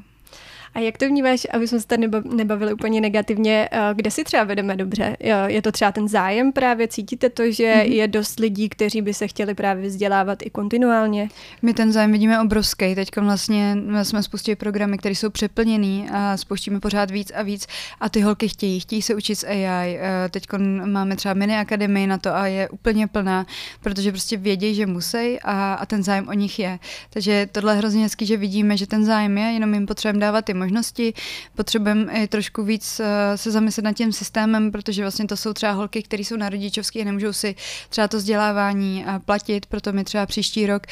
A 0.74 0.80
jak 0.80 0.98
to 0.98 1.08
vnímáš, 1.08 1.48
aby 1.52 1.68
jsme 1.68 1.80
se 1.80 1.88
tady 1.88 2.10
nebavili 2.24 2.74
úplně 2.74 3.02
negativně, 3.02 3.70
eh, 3.72 3.80
kde 3.94 4.12
si 4.12 4.24
třeba 4.24 4.44
vedeme 4.44 4.76
dobře? 4.76 5.18
Je 5.48 5.62
to 5.62 5.72
třeba 5.72 5.92
ten 5.92 6.08
zájem 6.08 6.52
právě? 6.52 6.88
Cítíte 6.88 7.30
to, 7.30 7.52
že 7.52 7.64
mm-hmm. 7.64 7.92
je 7.92 8.08
dost 8.08 8.40
lidí, 8.40 8.70
kteří 8.70 9.02
by 9.02 9.14
se 9.14 9.28
chtěli 9.28 9.54
právě 9.54 9.88
vzdělávat 9.88 10.40
i 10.42 10.50
kontinuálně? 10.50 11.30
My 11.62 11.74
ten 11.74 11.92
zájem 11.92 12.12
vidíme 12.12 12.42
obrovský. 12.42 12.96
Teď 12.96 13.10
vlastně 13.18 13.78
jsme 14.04 14.24
spustili 14.24 14.56
programy, 14.56 14.98
které 14.98 15.16
jsou 15.16 15.30
přeplněný 15.30 16.10
a 16.12 16.38
spouštíme 16.38 16.80
pořád 16.80 17.12
víc 17.12 17.32
a 17.36 17.42
víc 17.42 17.68
a 18.00 18.10
ty 18.10 18.22
holky 18.22 18.48
chtějí, 18.48 18.80
chtějí 18.80 19.02
se 19.02 19.16
učit 19.16 19.36
z 19.36 19.44
AI. 19.44 19.98
Eh, 20.00 20.30
teď 20.30 20.44
máme 20.86 21.16
třeba 21.16 21.34
mini 21.34 21.58
akademii 21.58 22.08
na 22.08 22.18
to 22.18 22.36
a 22.36 22.48
je 22.48 22.70
úplně 22.70 23.08
plná, 23.08 23.46
protože 23.82 24.12
prostě 24.12 24.38
vědí, 24.38 24.76
že 24.76 24.86
musí 24.86 25.40
a, 25.44 25.74
a 25.74 25.86
ten 25.86 26.04
zájem 26.04 26.28
o 26.28 26.34
nich 26.34 26.60
je. 26.60 26.80
Takže 27.10 27.48
tohle 27.52 27.74
je 27.74 27.78
hrozně 27.78 28.04
hezký, 28.04 28.26
že 28.26 28.38
vidíme, 28.38 28.78
že 28.78 28.88
ten 28.88 29.06
zájem 29.06 29.38
je, 29.38 29.46
jenom 29.46 29.74
jim 29.74 29.86
potřebujeme 29.86 30.20
dávat 30.20 30.46
ty 30.46 30.54
možnosti, 30.64 31.14
potřebujeme 31.56 32.14
i 32.14 32.28
trošku 32.28 32.64
víc 32.64 33.00
eh, 33.00 33.38
se 33.38 33.52
zamyslet 33.52 33.84
nad 33.84 33.94
tím 33.94 34.12
systémem, 34.12 34.72
protože 34.72 35.02
vlastně 35.02 35.26
to 35.26 35.38
jsou 35.38 35.54
třeba 35.54 35.72
holky, 35.72 36.04
které 36.04 36.24
jsou 36.24 36.38
na 36.38 36.50
rodičovské 36.50 37.02
a 37.02 37.06
nemůžou 37.06 37.34
si 37.34 37.56
třeba 37.90 38.08
to 38.08 38.18
vzdělávání 38.18 39.06
eh, 39.08 39.20
platit, 39.20 39.66
proto 39.66 39.94
my 39.94 40.04
třeba 40.04 40.26
příští 40.26 40.68
rok 40.68 40.88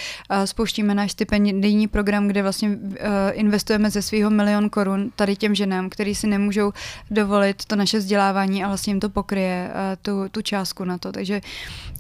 spouštíme 0.46 0.96
náš 0.96 1.12
stipendijní 1.12 1.88
program, 1.88 2.28
kde 2.28 2.42
vlastně 2.42 2.78
investujeme 3.32 3.90
ze 3.90 4.01
svého 4.01 4.30
milion 4.30 4.70
korun 4.70 5.12
tady 5.16 5.36
těm 5.36 5.56
ženám, 5.56 5.90
který 5.90 6.16
si 6.16 6.28
nemůžou 6.28 6.74
dovolit 7.12 7.66
to 7.66 7.75
naše 7.75 7.98
vzdělávání 7.98 8.63
a 8.63 8.68
vlastně 8.68 8.92
jim 8.92 9.00
to 9.00 9.10
pokryje 9.10 9.72
tu, 10.01 10.30
tu 10.32 10.42
částku 10.42 10.84
na 10.84 10.98
to. 10.98 11.12
Takže 11.12 11.42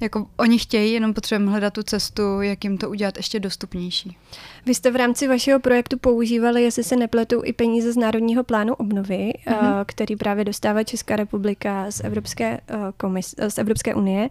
jako 0.01 0.27
oni 0.37 0.59
chtějí, 0.59 0.93
jenom 0.93 1.13
potřebujeme 1.13 1.51
hledat 1.51 1.73
tu 1.73 1.83
cestu, 1.83 2.41
jak 2.41 2.63
jim 2.63 2.77
to 2.77 2.89
udělat 2.89 3.17
ještě 3.17 3.39
dostupnější. 3.39 4.17
Vy 4.65 4.75
jste 4.75 4.91
v 4.91 4.95
rámci 4.95 5.27
vašeho 5.27 5.59
projektu 5.59 5.97
používali, 5.97 6.63
jestli 6.63 6.83
se 6.83 6.95
nepletu, 6.95 7.41
i 7.45 7.53
peníze 7.53 7.91
z 7.93 7.97
Národního 7.97 8.43
plánu 8.43 8.73
obnovy, 8.73 9.33
mm-hmm. 9.47 9.85
který 9.85 10.15
právě 10.15 10.45
dostává 10.45 10.83
Česká 10.83 11.15
republika 11.15 11.85
z 11.91 11.99
Evropské, 12.03 12.59
eh, 12.67 12.75
komis, 12.97 13.35
z 13.47 13.57
Evropské 13.57 13.95
unie. 13.95 14.29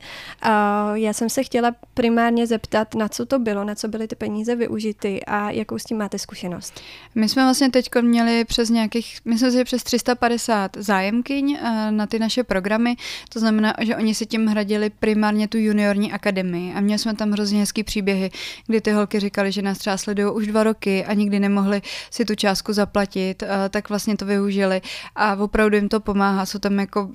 Já 0.94 1.12
jsem 1.12 1.28
se 1.28 1.42
chtěla 1.42 1.74
primárně 1.94 2.46
zeptat, 2.46 2.94
na 2.94 3.08
co 3.08 3.26
to 3.26 3.38
bylo, 3.38 3.64
na 3.64 3.74
co 3.74 3.88
byly 3.88 4.08
ty 4.08 4.16
peníze 4.16 4.56
využity 4.56 5.20
a 5.26 5.50
jakou 5.50 5.78
s 5.78 5.84
tím 5.84 5.98
máte 5.98 6.18
zkušenost. 6.18 6.80
My 7.14 7.28
jsme 7.28 7.42
vlastně 7.42 7.70
teď 7.70 7.88
měli 8.00 8.44
přes 8.44 8.70
nějakých, 8.70 9.18
myslím 9.24 9.50
si, 9.50 9.56
že 9.56 9.64
přes 9.64 9.82
350 9.82 10.76
zájemkyň 10.76 11.58
eh, 11.60 11.90
na 11.90 12.06
ty 12.06 12.18
naše 12.18 12.44
programy. 12.44 12.96
To 13.28 13.40
znamená, 13.40 13.74
že 13.80 13.96
oni 13.96 14.14
si 14.14 14.26
tím 14.26 14.46
hradili 14.46 14.90
primárně 14.90 15.48
tu 15.48 15.58
juniorní 15.58 16.12
akademii 16.12 16.74
a 16.74 16.80
měli 16.80 16.98
jsme 16.98 17.14
tam 17.14 17.30
hrozně 17.30 17.60
hezký 17.60 17.82
příběhy, 17.84 18.30
kdy 18.66 18.80
ty 18.80 18.92
holky 18.92 19.20
říkali, 19.20 19.52
že 19.52 19.62
nás 19.62 19.78
třeba 19.78 19.96
sledují 19.96 20.19
už 20.26 20.46
dva 20.46 20.62
roky 20.62 21.04
a 21.04 21.14
nikdy 21.14 21.40
nemohli 21.40 21.82
si 22.10 22.24
tu 22.24 22.34
částku 22.34 22.72
zaplatit, 22.72 23.42
eh, 23.42 23.68
tak 23.68 23.88
vlastně 23.88 24.16
to 24.16 24.26
využili 24.26 24.80
a 25.16 25.36
opravdu 25.36 25.76
jim 25.76 25.88
to 25.88 26.00
pomáhá. 26.00 26.46
Jsou 26.46 26.58
tam 26.58 26.78
jako 26.78 27.10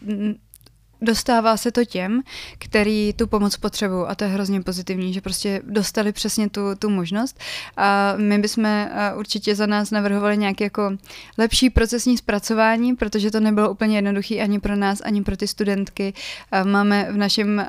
dostává 1.05 1.57
se 1.57 1.71
to 1.71 1.85
těm, 1.85 2.21
který 2.57 3.13
tu 3.13 3.27
pomoc 3.27 3.57
potřebují 3.57 4.05
a 4.07 4.15
to 4.15 4.24
je 4.24 4.29
hrozně 4.29 4.62
pozitivní, 4.62 5.13
že 5.13 5.21
prostě 5.21 5.62
dostali 5.63 6.12
přesně 6.12 6.50
tu, 6.50 6.62
tu 6.79 6.89
možnost 6.89 7.39
a 7.77 8.13
my 8.17 8.39
bychom 8.39 8.88
určitě 9.15 9.55
za 9.55 9.65
nás 9.65 9.91
navrhovali 9.91 10.38
nějaké 10.38 10.63
jako 10.63 10.91
lepší 11.38 11.69
procesní 11.69 12.17
zpracování, 12.17 12.95
protože 12.95 13.31
to 13.31 13.39
nebylo 13.39 13.71
úplně 13.71 13.97
jednoduché 13.97 14.35
ani 14.35 14.59
pro 14.59 14.75
nás, 14.75 15.01
ani 15.01 15.24
pro 15.24 15.38
ty 15.38 15.47
studentky. 15.47 16.13
Máme 16.63 17.07
v 17.12 17.17
našem 17.17 17.67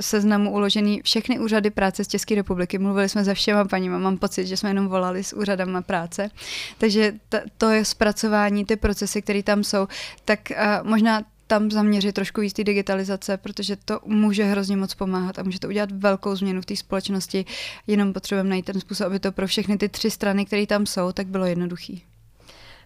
seznamu 0.00 0.52
uložený 0.52 1.00
všechny 1.04 1.38
úřady 1.38 1.70
práce 1.70 2.04
z 2.04 2.08
České 2.08 2.34
republiky. 2.34 2.78
Mluvili 2.78 3.08
jsme 3.08 3.24
se 3.24 3.34
všema 3.34 3.64
paníma, 3.64 3.98
mám 3.98 4.16
pocit, 4.16 4.46
že 4.46 4.56
jsme 4.56 4.70
jenom 4.70 4.88
volali 4.88 5.24
s 5.24 5.32
úřadama 5.32 5.82
práce. 5.82 6.30
Takže 6.78 7.12
to 7.58 7.70
je 7.70 7.84
zpracování, 7.84 8.64
ty 8.64 8.76
procesy, 8.76 9.22
které 9.22 9.42
tam 9.42 9.64
jsou, 9.64 9.88
tak 10.24 10.40
možná 10.82 11.22
tam 11.50 11.70
zaměřit 11.70 12.14
trošku 12.14 12.40
víc 12.40 12.52
té 12.52 12.64
digitalizace, 12.64 13.36
protože 13.36 13.76
to 13.76 14.00
může 14.06 14.44
hrozně 14.44 14.76
moc 14.76 14.94
pomáhat 14.94 15.38
a 15.38 15.42
může 15.42 15.60
to 15.60 15.68
udělat 15.68 15.90
velkou 15.92 16.36
změnu 16.36 16.62
v 16.62 16.66
té 16.66 16.76
společnosti. 16.76 17.44
Jenom 17.86 18.12
potřebujeme 18.12 18.50
najít 18.50 18.64
ten 18.64 18.80
způsob, 18.80 19.06
aby 19.06 19.18
to 19.18 19.32
pro 19.32 19.46
všechny 19.46 19.78
ty 19.78 19.88
tři 19.88 20.10
strany, 20.10 20.44
které 20.44 20.66
tam 20.66 20.86
jsou, 20.86 21.12
tak 21.12 21.26
bylo 21.26 21.44
jednoduchý. 21.44 22.02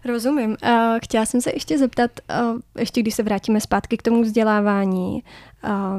Rozumím. 0.05 0.57
Chtěla 1.03 1.25
jsem 1.25 1.41
se 1.41 1.51
ještě 1.53 1.77
zeptat, 1.77 2.11
ještě 2.79 3.01
když 3.01 3.15
se 3.15 3.23
vrátíme 3.23 3.61
zpátky 3.61 3.97
k 3.97 4.01
tomu 4.01 4.21
vzdělávání, 4.21 5.23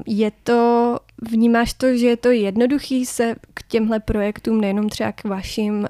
je 0.07 0.33
to, 0.43 0.99
vnímáš 1.31 1.73
to, 1.73 1.97
že 1.97 2.07
je 2.07 2.17
to 2.17 2.31
jednoduchý 2.31 3.07
se 3.07 3.35
k 3.55 3.63
těmhle 3.69 4.01
projektům, 4.01 4.61
nejenom 4.61 4.89
třeba 4.89 5.13
k 5.13 5.25
vašim, 5.25 5.87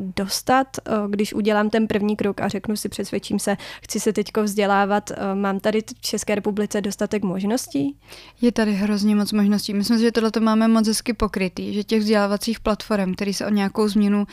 dostat, 0.00 0.66
když 1.08 1.34
udělám 1.34 1.70
ten 1.70 1.86
první 1.86 2.16
krok 2.16 2.40
a 2.40 2.48
řeknu 2.48 2.76
si, 2.76 2.88
přesvědčím 2.88 3.38
se, 3.38 3.56
chci 3.82 4.00
se 4.00 4.12
teďko 4.12 4.42
vzdělávat, 4.42 5.10
mám 5.34 5.60
tady 5.60 5.80
v 5.80 6.00
České 6.00 6.34
republice 6.34 6.80
dostatek 6.80 7.22
možností? 7.22 7.96
Je 8.40 8.52
tady 8.52 8.72
hrozně 8.72 9.16
moc 9.16 9.32
možností. 9.32 9.74
Myslím 9.74 9.98
si, 9.98 10.04
že 10.04 10.12
tohle 10.12 10.30
to 10.30 10.40
máme 10.40 10.68
moc 10.68 10.88
hezky 10.88 11.12
pokrytý, 11.12 11.74
že 11.74 11.84
těch 11.84 12.00
vzdělávacích 12.00 12.60
platform, 12.60 13.14
které 13.14 13.32
se 13.32 13.46
o 13.46 13.50
nějakou 13.50 13.88
změnu 13.88 14.26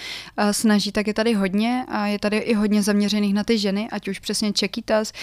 snaží, 0.51 0.91
tak 0.91 1.07
je 1.07 1.13
tady 1.13 1.33
hodně 1.33 1.85
a 1.87 2.07
je 2.07 2.19
tady 2.19 2.37
i 2.37 2.53
hodně 2.53 2.83
zaměřených 3.25 3.33
na 3.33 3.43
ty 3.43 3.57
ženy, 3.57 3.87
ať 3.91 4.07
už 4.07 4.19
přesně 4.19 4.53
Čekitas, 4.53 5.13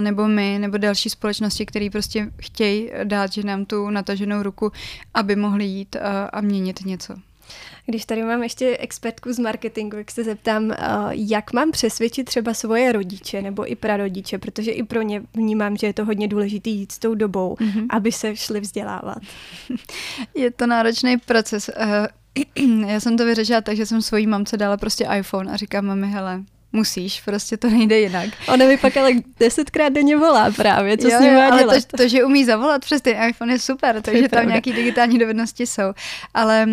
nebo 0.00 0.28
my, 0.28 0.58
nebo 0.58 0.78
další 0.78 1.10
společnosti, 1.10 1.66
které 1.66 1.88
prostě 1.90 2.30
chtějí 2.40 2.90
dát 3.04 3.32
ženám 3.32 3.64
tu 3.64 3.90
nataženou 3.90 4.42
ruku, 4.42 4.72
aby 5.14 5.36
mohli 5.36 5.64
jít 5.64 5.96
a, 5.96 6.24
a 6.24 6.40
měnit 6.40 6.84
něco. 6.84 7.14
Když 7.86 8.04
tady 8.04 8.22
mám 8.22 8.42
ještě 8.42 8.76
expertku 8.76 9.32
z 9.32 9.38
marketingu, 9.38 9.96
jak 9.96 10.10
se 10.10 10.24
zeptám, 10.24 10.74
jak 11.10 11.52
mám 11.52 11.70
přesvědčit 11.70 12.24
třeba 12.24 12.54
svoje 12.54 12.92
rodiče 12.92 13.42
nebo 13.42 13.70
i 13.70 13.74
prarodiče, 13.74 14.38
protože 14.38 14.70
i 14.70 14.82
pro 14.82 15.02
ně 15.02 15.22
vnímám, 15.34 15.76
že 15.76 15.86
je 15.86 15.92
to 15.92 16.04
hodně 16.04 16.28
důležité 16.28 16.70
jít 16.70 16.92
s 16.92 16.98
tou 16.98 17.14
dobou, 17.14 17.54
mm-hmm. 17.54 17.86
aby 17.90 18.12
se 18.12 18.36
šli 18.36 18.60
vzdělávat. 18.60 19.18
Je 20.34 20.50
to 20.50 20.66
náročný 20.66 21.16
proces. 21.18 21.70
Eh, 21.76 22.08
já 22.86 23.00
jsem 23.00 23.16
to 23.16 23.24
vyřešila 23.24 23.60
tak, 23.60 23.76
že 23.76 23.86
jsem 23.86 24.02
svojí 24.02 24.26
mamce 24.26 24.56
dala 24.56 24.76
prostě 24.76 25.06
iPhone 25.18 25.52
a 25.52 25.56
říkám 25.56 25.86
mami, 25.86 26.10
hele, 26.10 26.42
musíš, 26.76 27.20
prostě 27.20 27.56
to 27.56 27.70
nejde 27.70 28.00
jinak. 28.00 28.28
Ona 28.48 28.66
mi 28.66 28.76
pak 28.76 28.96
ale 28.96 29.10
desetkrát 29.40 29.92
denně 29.92 30.16
volá 30.16 30.50
právě, 30.50 30.98
co 30.98 31.08
jo, 31.08 31.18
s 31.18 31.20
ním 31.20 31.34
má 31.34 31.58
dělat. 31.58 31.84
To, 31.84 31.96
to, 31.96 32.08
že 32.08 32.24
umí 32.24 32.44
zavolat 32.44 32.84
přes 32.84 33.02
ten 33.02 33.28
iPhone 33.28 33.52
je 33.52 33.58
super, 33.58 34.02
takže 34.02 34.28
tam 34.28 34.48
nějaký 34.48 34.72
digitální 34.72 35.18
dovednosti 35.18 35.66
jsou. 35.66 35.92
Ale 36.34 36.66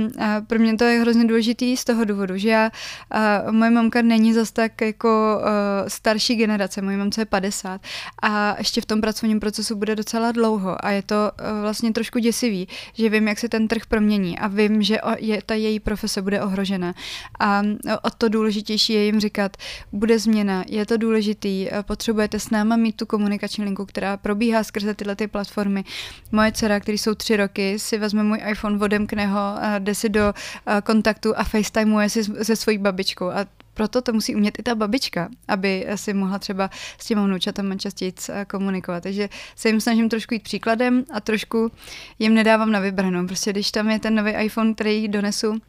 pro 0.47 0.59
mě 0.59 0.77
to 0.77 0.83
je 0.83 0.99
hrozně 0.99 1.25
důležitý 1.25 1.77
z 1.77 1.83
toho 1.83 2.05
důvodu, 2.05 2.37
že 2.37 2.49
já, 2.49 2.71
a 3.11 3.51
moje 3.51 3.71
mamka 3.71 4.01
není 4.01 4.33
zas 4.33 4.51
tak 4.51 4.81
jako 4.81 5.39
uh, 5.39 5.87
starší 5.87 6.35
generace, 6.35 6.81
moje 6.81 6.97
mamce 6.97 7.21
je 7.21 7.25
50 7.25 7.81
a 8.21 8.55
ještě 8.57 8.81
v 8.81 8.85
tom 8.85 9.01
pracovním 9.01 9.39
procesu 9.39 9.75
bude 9.75 9.95
docela 9.95 10.31
dlouho 10.31 10.85
a 10.85 10.91
je 10.91 11.01
to 11.01 11.15
uh, 11.15 11.61
vlastně 11.61 11.93
trošku 11.93 12.19
děsivý, 12.19 12.67
že 12.93 13.09
vím, 13.09 13.27
jak 13.27 13.39
se 13.39 13.49
ten 13.49 13.67
trh 13.67 13.85
promění 13.85 14.39
a 14.39 14.47
vím, 14.47 14.81
že 14.83 15.01
o, 15.01 15.15
je, 15.19 15.41
ta 15.45 15.53
její 15.53 15.79
profese 15.79 16.21
bude 16.21 16.41
ohrožena. 16.41 16.93
A 17.39 17.61
o 18.01 18.09
to 18.09 18.29
důležitější 18.29 18.93
je 18.93 19.05
jim 19.05 19.19
říkat, 19.19 19.57
bude 19.93 20.19
změna, 20.19 20.63
je 20.67 20.85
to 20.85 20.97
důležitý, 20.97 21.67
eh, 21.71 21.83
potřebujete 21.83 22.39
s 22.39 22.49
náma 22.49 22.75
mít 22.75 22.95
tu 22.95 23.05
komunikační 23.05 23.63
linku, 23.63 23.85
která 23.85 24.17
probíhá 24.17 24.63
skrze 24.63 24.93
tyhle 24.93 25.15
ty 25.15 25.27
platformy. 25.27 25.83
Moje 26.31 26.51
dcera, 26.51 26.79
který 26.79 26.97
jsou 26.97 27.15
tři 27.15 27.37
roky, 27.37 27.79
si 27.79 27.97
vezme 27.97 28.23
můj 28.23 28.41
iPhone, 28.51 28.79
odemkne 28.79 29.27
ho, 29.27 29.55
jde 29.79 29.95
si 29.95 30.09
do 30.09 30.33
eh, 30.67 30.81
kontaktu 30.81 31.37
a 31.37 31.43
FaceTimeuje 31.43 32.09
si 32.09 32.23
se 32.23 32.55
svojí 32.55 32.77
babičkou 32.77 33.29
a 33.29 33.45
proto 33.73 34.01
to 34.01 34.13
musí 34.13 34.35
umět 34.35 34.59
i 34.59 34.63
ta 34.63 34.75
babička, 34.75 35.29
aby 35.47 35.87
si 35.95 36.13
mohla 36.13 36.39
třeba 36.39 36.69
s 36.97 37.05
těma 37.05 37.25
vnoučatama 37.25 37.75
častěji 37.75 38.13
eh, 38.29 38.45
komunikovat. 38.45 39.03
Takže 39.03 39.29
se 39.55 39.69
jim 39.69 39.81
snažím 39.81 40.09
trošku 40.09 40.33
jít 40.33 40.43
příkladem 40.43 41.03
a 41.13 41.21
trošku 41.21 41.71
jim 42.19 42.33
nedávám 42.33 42.71
na 42.71 42.79
vybranou. 42.79 43.27
Prostě 43.27 43.51
když 43.51 43.71
tam 43.71 43.89
je 43.89 43.99
ten 43.99 44.15
nový 44.15 44.31
iPhone, 44.31 44.73
který 44.73 45.07
donesu, 45.07 45.59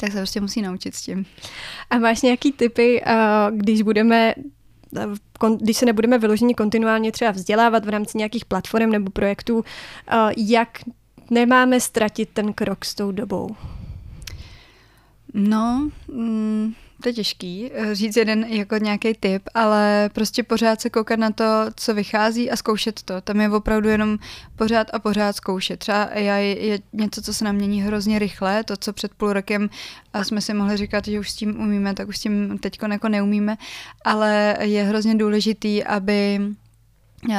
tak 0.00 0.12
se 0.12 0.18
prostě 0.18 0.40
musí 0.40 0.62
naučit 0.62 0.94
s 0.94 1.02
tím. 1.02 1.26
A 1.90 1.98
máš 1.98 2.22
nějaký 2.22 2.52
typy, 2.52 3.02
eh, 3.06 3.14
když 3.50 3.82
budeme 3.82 4.34
eh, 4.96 5.06
když 5.56 5.76
se 5.76 5.86
nebudeme 5.86 6.18
vyloženě 6.18 6.54
kontinuálně 6.54 7.12
třeba 7.12 7.30
vzdělávat 7.30 7.84
v 7.84 7.88
rámci 7.88 8.18
nějakých 8.18 8.44
platform 8.44 8.90
nebo 8.90 9.10
projektů, 9.10 9.64
eh, 10.08 10.14
jak 10.36 10.68
nemáme 11.30 11.80
ztratit 11.80 12.28
ten 12.32 12.52
krok 12.52 12.84
s 12.84 12.94
tou 12.94 13.12
dobou? 13.12 13.56
No, 15.34 15.90
mm, 16.08 16.74
to 17.02 17.08
je 17.08 17.12
těžký 17.12 17.70
eh, 17.74 17.94
říct 17.94 18.16
jeden 18.16 18.44
jako 18.44 18.76
nějaký 18.76 19.14
tip, 19.14 19.42
ale 19.54 20.10
prostě 20.12 20.42
pořád 20.42 20.80
se 20.80 20.90
koukat 20.90 21.18
na 21.18 21.30
to, 21.30 21.44
co 21.76 21.94
vychází 21.94 22.50
a 22.50 22.56
zkoušet 22.56 23.02
to. 23.02 23.20
Tam 23.20 23.40
je 23.40 23.50
opravdu 23.50 23.88
jenom 23.88 24.18
pořád 24.56 24.86
a 24.92 24.98
pořád 24.98 25.36
zkoušet. 25.36 25.78
Třeba 25.78 26.02
AI 26.02 26.56
je 26.60 26.78
něco, 26.92 27.22
co 27.22 27.34
se 27.34 27.44
nám 27.44 27.54
mění 27.56 27.82
hrozně 27.82 28.18
rychle, 28.18 28.64
to, 28.64 28.76
co 28.76 28.92
před 28.92 29.14
půl 29.14 29.32
rokem 29.32 29.70
a 30.12 30.24
jsme 30.24 30.40
si 30.40 30.54
mohli 30.54 30.76
říkat, 30.76 31.04
že 31.04 31.20
už 31.20 31.30
s 31.30 31.36
tím 31.36 31.60
umíme, 31.60 31.94
tak 31.94 32.08
už 32.08 32.16
s 32.16 32.20
tím 32.20 32.58
teď 32.58 32.78
jako 32.90 33.08
neumíme, 33.08 33.56
ale 34.04 34.56
je 34.60 34.82
hrozně 34.82 35.14
důležitý, 35.14 35.84
aby 35.84 36.40
já 36.40 36.65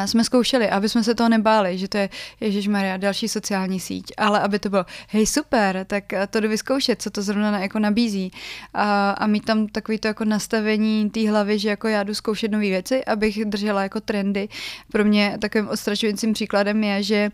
jsme 0.05 0.23
zkoušeli, 0.23 0.69
aby 0.69 0.89
jsme 0.89 1.03
se 1.03 1.15
toho 1.15 1.29
nebáli, 1.29 1.77
že 1.77 1.87
to 1.87 1.97
je 1.97 2.09
Ježíš 2.39 2.67
Maria, 2.67 2.97
další 2.97 3.27
sociální 3.27 3.79
síť, 3.79 4.11
ale 4.17 4.39
aby 4.39 4.59
to 4.59 4.69
bylo, 4.69 4.85
hej 5.09 5.25
super, 5.27 5.85
tak 5.85 6.03
to 6.29 6.39
jdu 6.39 6.49
vyzkoušet, 6.49 7.01
co 7.01 7.09
to 7.09 7.21
zrovna 7.21 7.59
jako 7.59 7.79
nabízí 7.79 8.31
a, 8.73 9.11
a 9.11 9.27
mít 9.27 9.45
tam 9.45 9.67
takový 9.67 9.97
to 9.97 10.07
jako 10.07 10.25
nastavení 10.25 11.09
té 11.09 11.29
hlavy, 11.29 11.59
že 11.59 11.69
jako 11.69 11.87
já 11.87 12.03
jdu 12.03 12.13
zkoušet 12.13 12.51
nové 12.51 12.65
věci, 12.65 13.05
abych 13.05 13.45
držela 13.45 13.83
jako 13.83 14.01
trendy. 14.01 14.49
Pro 14.91 15.05
mě 15.05 15.37
takovým 15.41 15.67
ostračujícím 15.69 16.33
příkladem 16.33 16.83
je, 16.83 17.03
že 17.03 17.29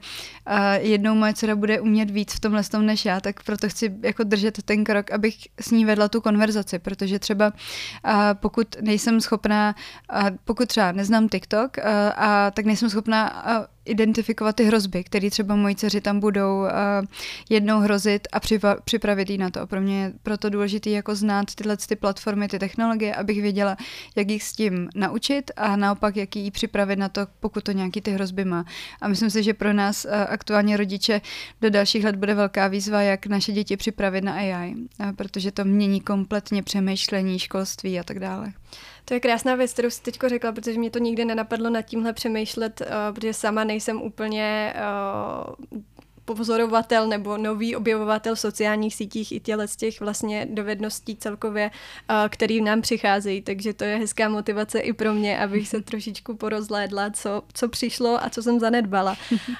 jednou 0.80 1.16
moje 1.16 1.34
dcera 1.34 1.56
bude 1.56 1.80
umět 1.80 2.12
víc 2.12 2.34
v 2.34 2.40
tomhle 2.40 2.64
tom 2.64 2.86
než 2.86 3.06
já, 3.06 3.20
tak 3.22 3.44
proto 3.44 3.70
chci 3.70 3.94
jako 4.02 4.24
držet 4.24 4.64
ten 4.64 4.84
krok, 4.84 5.12
abych 5.12 5.36
s 5.62 5.72
ní 5.72 5.86
vedla 5.86 6.08
tu 6.08 6.22
konverzaci, 6.22 6.80
protože 6.80 7.20
třeba 7.20 7.54
pokud 8.34 8.76
nejsem 8.82 9.22
schopná, 9.22 9.76
pokud 10.46 10.68
třeba 10.68 10.92
neznám 10.92 11.30
TikTok 11.30 11.78
a 12.16 12.43
tak 12.52 12.66
nejsem 12.66 12.90
schopná 12.90 13.44
identifikovat 13.86 14.56
ty 14.56 14.64
hrozby, 14.64 15.04
které 15.04 15.30
třeba 15.30 15.56
moji 15.56 15.76
dceři 15.76 16.02
tam 16.02 16.20
budou 16.20 16.60
uh, 16.60 16.70
jednou 17.50 17.80
hrozit 17.80 18.28
a 18.32 18.40
připravit 18.84 19.30
jí 19.30 19.38
na 19.38 19.50
to. 19.50 19.68
Pro 19.68 19.82
mě 19.82 20.02
je 20.02 20.14
proto 20.24 20.50
důležité 20.50 20.90
jako 20.90 21.16
znát 21.16 21.56
tyhle 21.56 21.78
ty 21.78 21.96
platformy, 21.96 22.48
ty 22.48 22.60
technologie, 22.60 23.16
abych 23.16 23.42
věděla, 23.42 23.78
jak 24.16 24.30
jich 24.30 24.44
s 24.44 24.54
tím 24.54 24.90
naučit 24.96 25.52
a 25.56 25.76
naopak, 25.76 26.16
jak 26.16 26.36
jí 26.36 26.52
připravit 26.52 27.00
na 27.00 27.10
to, 27.10 27.28
pokud 27.40 27.64
to 27.64 27.72
nějaký 27.72 28.02
ty 28.02 28.12
hrozby 28.12 28.46
má. 28.46 28.66
A 29.02 29.08
myslím 29.08 29.30
si, 29.30 29.44
že 29.44 29.54
pro 29.54 29.74
nás 29.74 30.06
uh, 30.06 30.12
aktuálně 30.30 30.78
rodiče 30.78 31.22
do 31.62 31.70
dalších 31.70 32.06
let 32.06 32.16
bude 32.16 32.36
velká 32.36 32.68
výzva, 32.68 33.02
jak 33.02 33.26
naše 33.26 33.52
děti 33.52 33.78
připravit 33.78 34.24
na 34.24 34.34
AI, 34.34 34.76
uh, 34.76 35.12
protože 35.12 35.52
to 35.52 35.66
mění 35.66 36.02
kompletně 36.02 36.64
přemýšlení, 36.64 37.40
školství 37.40 38.00
a 38.00 38.04
tak 38.04 38.20
dále. 38.20 38.54
To 39.06 39.14
je 39.14 39.20
krásná 39.20 39.56
věc, 39.56 39.74
kterou 39.74 39.90
jsi 39.90 40.02
teď 40.02 40.20
řekla, 40.28 40.52
protože 40.52 40.80
mě 40.80 40.90
to 40.90 41.00
nikdy 41.00 41.26
nenapadlo 41.26 41.70
nad 41.70 41.82
tímhle 41.82 42.14
přemýšlet, 42.14 42.82
uh, 42.82 43.16
protože 43.16 43.34
sama 43.34 43.64
nejsem 43.64 44.02
úplně 44.02 44.74
uh, 45.72 45.80
pozorovatel 46.26 47.08
nebo 47.08 47.38
nový 47.38 47.76
objevovatel 47.76 48.36
v 48.36 48.40
sociálních 48.40 48.96
sítích 48.96 49.32
i 49.32 49.40
těle 49.40 49.68
z 49.68 49.76
těch 49.76 50.02
vlastně 50.02 50.48
dovedností 50.50 51.16
celkově, 51.16 51.72
který 52.30 52.62
nám 52.62 52.82
přicházejí, 52.82 53.42
takže 53.42 53.74
to 53.74 53.84
je 53.84 53.98
hezká 53.98 54.30
motivace 54.30 54.80
i 54.80 54.94
pro 54.94 55.14
mě, 55.14 55.40
abych 55.40 55.68
se 55.68 55.82
trošičku 55.82 56.36
porozlédla, 56.36 57.10
co, 57.10 57.42
co 57.54 57.70
přišlo 57.70 58.24
a 58.24 58.30
co 58.30 58.44
jsem 58.44 58.60
zanedbala. 58.60 59.18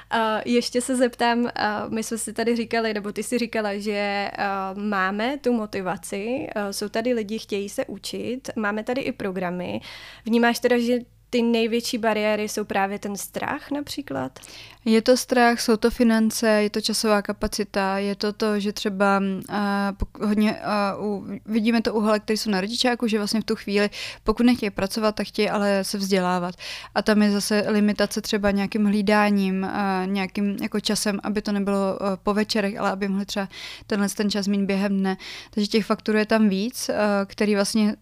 A 0.10 0.40
ještě 0.46 0.82
se 0.82 0.96
zeptám, 0.96 1.50
my 1.90 2.04
jsme 2.04 2.18
si 2.18 2.34
tady 2.34 2.56
říkali, 2.56 2.94
nebo 2.94 3.12
ty 3.12 3.24
si 3.24 3.38
říkala, 3.38 3.78
že 3.78 4.32
máme 4.76 5.38
tu 5.38 5.54
motivaci, 5.54 6.48
jsou 6.72 6.90
tady 6.90 7.14
lidi, 7.14 7.40
chtějí 7.40 7.70
se 7.70 7.86
učit, 7.86 8.50
máme 8.56 8.84
tady 8.84 9.02
i 9.02 9.12
programy. 9.12 9.82
Vnímáš 10.26 10.60
teda, 10.60 10.78
že 10.80 11.00
ty 11.34 11.42
největší 11.42 11.98
bariéry 11.98 12.50
jsou 12.50 12.64
právě 12.64 13.00
ten 13.00 13.18
strach 13.18 13.72
například? 13.72 14.40
Je 14.86 15.02
to 15.02 15.18
strach, 15.18 15.62
jsou 15.62 15.78
to 15.78 15.92
finance, 15.92 16.48
je 16.48 16.70
to 16.70 16.82
časová 16.82 17.22
kapacita, 17.22 17.98
je 17.98 18.16
to 18.16 18.34
to, 18.34 18.60
že 18.60 18.74
třeba 18.74 19.22
uh, 19.50 20.28
hodně 20.28 20.60
uh, 21.00 21.06
u, 21.06 21.26
vidíme 21.46 21.82
to 21.82 21.94
u 21.94 22.00
holek, 22.00 22.24
které 22.24 22.38
jsou 22.38 22.50
na 22.50 22.62
rodičáku, 22.62 23.08
že 23.08 23.18
vlastně 23.18 23.42
v 23.42 23.44
tu 23.44 23.56
chvíli, 23.56 23.90
pokud 24.24 24.44
nechtějí 24.44 24.70
pracovat, 24.70 25.16
tak 25.16 25.28
chtějí 25.28 25.50
ale 25.50 25.84
se 25.84 25.98
vzdělávat. 25.98 26.56
A 26.96 27.02
tam 27.02 27.22
je 27.22 27.32
zase 27.32 27.64
limitace 27.68 28.22
třeba 28.22 28.52
nějakým 28.52 28.86
hlídáním, 28.86 29.64
uh, 29.64 30.08
nějakým 30.12 30.58
jako 30.62 30.80
časem, 30.80 31.20
aby 31.24 31.42
to 31.42 31.52
nebylo 31.52 31.98
uh, 32.02 32.08
po 32.24 32.34
večerech, 32.34 32.80
ale 32.80 32.92
aby 32.92 33.08
mohli 33.08 33.26
třeba 33.26 33.50
tenhle 33.88 34.10
ten 34.10 34.32
čas 34.32 34.48
mít 34.48 34.66
během 34.66 34.98
dne. 34.98 35.18
Takže 35.50 35.68
těch 35.68 35.86
faktorů 35.86 36.18
je 36.18 36.26
tam 36.26 36.50
víc, 36.50 36.90
uh, 36.90 36.96
který 37.26 37.56
vlastně 37.56 37.96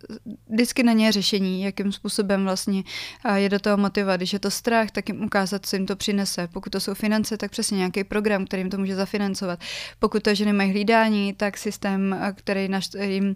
vždycky 0.50 0.84
na 0.84 0.94
ně 0.94 1.06
je 1.06 1.12
řešení, 1.12 1.64
jakým 1.64 1.92
způsobem 1.92 2.44
vlastně 2.44 2.84
je 3.36 3.50
do 3.50 3.60
toho 3.60 3.78
motivovat. 3.78 4.20
Když 4.20 4.34
je 4.34 4.40
to 4.40 4.52
strach, 4.52 4.92
tak 4.92 5.10
jim 5.10 5.24
ukázat, 5.24 5.66
co 5.66 5.76
jim 5.76 5.86
to 5.86 5.96
přinese. 5.96 6.48
Pokud 6.54 6.70
to 6.70 6.80
jsou 6.80 6.94
finance, 6.94 7.38
tak 7.38 7.52
přesně 7.52 7.78
nějaký 7.78 8.04
program, 8.04 8.46
který 8.46 8.60
jim 8.62 8.70
to 8.70 8.78
může 8.78 8.96
zafinancovat. 8.96 9.60
Pokud 10.00 10.24
to, 10.24 10.36
že 10.36 10.46
nemají 10.46 10.72
hlídání, 10.72 11.34
tak 11.34 11.58
systém, 11.58 12.16
který 12.36 12.70
jim 13.02 13.36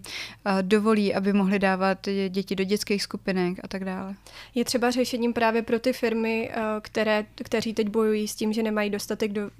dovolí, 0.62 1.14
aby 1.14 1.32
mohli 1.32 1.58
dávat 1.58 2.08
děti 2.28 2.56
do 2.56 2.64
dětských 2.64 3.02
skupinek 3.02 3.58
a 3.62 3.68
tak 3.68 3.84
dále. 3.84 4.14
Je 4.54 4.64
třeba 4.64 4.90
řešením 4.90 5.32
právě 5.32 5.62
pro 5.62 5.78
ty 5.78 5.92
firmy, 5.92 6.50
které, 6.82 7.26
kteří 7.34 7.74
teď 7.74 7.88
bojují 7.88 8.28
s 8.28 8.34
tím, 8.34 8.52
že 8.52 8.62
nemají 8.62 8.90
dostatek 8.90 9.32
do, 9.32 9.50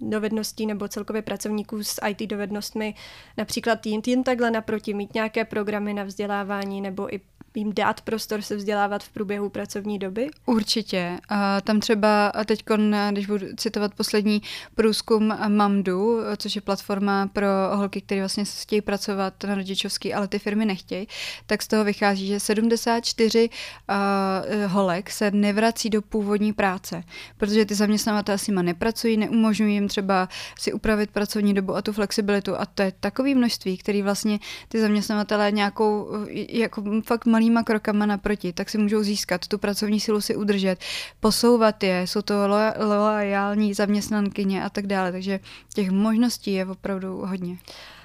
dovedností 0.00 0.66
nebo 0.66 0.88
celkově 0.88 1.22
pracovníků 1.22 1.84
s 1.84 2.00
IT 2.08 2.30
dovednostmi, 2.30 2.94
například 3.38 3.86
jim, 3.86 4.02
jim 4.06 4.24
takhle 4.24 4.50
naproti 4.50 4.94
mít 4.94 5.14
nějaké 5.14 5.44
programy 5.44 5.94
na 5.94 6.04
vzdělávání 6.04 6.80
nebo 6.80 7.14
i 7.14 7.20
jim 7.54 7.72
dát 7.74 8.00
prostor 8.00 8.42
se 8.42 8.56
vzdělávat 8.56 9.02
v 9.02 9.08
průběhu 9.08 9.48
pracovní 9.48 9.98
doby? 9.98 10.28
Určitě. 10.46 11.18
A 11.28 11.60
tam 11.60 11.80
třeba 11.80 12.32
teď, 12.44 12.64
když 13.10 13.26
budu 13.26 13.46
citovat 13.56 13.94
poslední 13.94 14.42
průzkum 14.74 15.34
Mamdu, 15.48 16.18
což 16.36 16.56
je 16.56 16.62
platforma 16.62 17.26
pro 17.26 17.46
holky, 17.74 18.00
které 18.00 18.20
vlastně 18.20 18.44
chtějí 18.44 18.80
pracovat 18.80 19.34
na 19.44 19.54
rodičovský, 19.54 20.14
ale 20.14 20.28
ty 20.28 20.38
firmy 20.38 20.66
nechtějí, 20.66 21.08
tak 21.46 21.62
z 21.62 21.68
toho 21.68 21.84
vychází, 21.84 22.26
že 22.26 22.40
74 22.40 23.48
uh, 23.48 24.72
holek 24.72 25.10
se 25.10 25.30
nevrací 25.30 25.90
do 25.90 26.02
původní 26.02 26.52
práce, 26.52 27.02
protože 27.36 27.64
ty 27.64 27.74
zaměstnavatelé 27.74 28.38
s 28.38 28.46
nima 28.46 28.62
nepracují, 28.62 29.16
neumožňují 29.16 29.74
jim 29.74 29.88
třeba 29.88 30.28
si 30.58 30.72
upravit 30.72 31.10
pracovní 31.10 31.54
dobu 31.54 31.76
a 31.76 31.82
tu 31.82 31.92
flexibilitu. 31.92 32.60
A 32.60 32.66
to 32.66 32.82
je 32.82 32.92
takové 33.00 33.34
množství, 33.34 33.76
který 33.76 34.02
vlastně 34.02 34.38
ty 34.68 34.80
zaměstnavatelé 34.80 35.52
nějakou 35.52 36.08
jako 36.48 36.84
fakt 37.04 37.26
malý 37.26 37.41
malýma 37.42 37.62
krokama 37.62 38.06
naproti, 38.06 38.52
tak 38.52 38.70
si 38.70 38.78
můžou 38.78 39.02
získat 39.02 39.48
tu 39.48 39.58
pracovní 39.58 40.00
silu, 40.00 40.20
si 40.20 40.36
udržet, 40.36 40.78
posouvat 41.20 41.82
je, 41.82 42.02
jsou 42.06 42.22
to 42.22 42.34
loajální 42.78 43.74
zaměstnankyně 43.74 44.64
a 44.64 44.70
tak 44.70 44.86
dále, 44.86 45.12
takže 45.12 45.40
těch 45.74 45.90
možností 45.90 46.52
je 46.52 46.66
opravdu 46.66 47.16
hodně. 47.26 47.58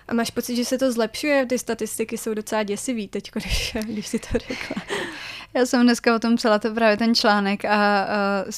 A 0.07 0.13
máš 0.13 0.31
pocit, 0.31 0.55
že 0.55 0.65
se 0.65 0.77
to 0.77 0.91
zlepšuje? 0.91 1.45
Ty 1.45 1.59
statistiky 1.59 2.17
jsou 2.17 2.33
docela 2.33 2.63
děsivý 2.63 3.07
teď, 3.07 3.31
když, 3.33 3.77
když 3.85 4.07
si 4.07 4.19
to 4.19 4.27
řekla. 4.31 4.81
Já 5.53 5.65
jsem 5.65 5.83
dneska 5.83 6.15
o 6.15 6.19
tom 6.19 6.35
psala 6.35 6.59
to 6.59 6.73
právě 6.73 6.97
ten 6.97 7.15
článek 7.15 7.65
a, 7.65 8.03
a 8.03 8.07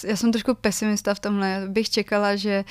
já 0.05 0.15
jsem 0.15 0.31
trošku 0.31 0.55
pesimista 0.55 1.13
v 1.13 1.19
tomhle. 1.19 1.63
Bych 1.67 1.89
čekala, 1.89 2.35
že 2.35 2.63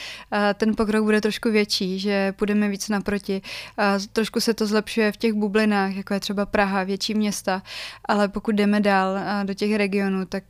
ten 0.55 0.77
pokrok 0.77 1.05
bude 1.05 1.21
trošku 1.21 1.51
větší, 1.51 1.99
že 1.99 2.33
půjdeme 2.33 2.69
víc 2.69 2.89
naproti. 2.89 3.43
A 3.77 3.99
trošku 4.13 4.41
se 4.41 4.55
to 4.55 4.67
zlepšuje 4.67 5.13
v 5.13 5.17
těch 5.17 5.33
bublinách, 5.33 5.95
jako 5.95 6.15
je 6.15 6.21
třeba 6.21 6.47
Praha, 6.47 6.85
větší 6.85 7.15
města, 7.15 7.63
ale 8.05 8.29
pokud 8.29 8.55
jdeme 8.55 8.81
dál 8.81 9.19
do 9.45 9.55
těch 9.55 9.77
regionů, 9.77 10.27
tak 10.27 10.45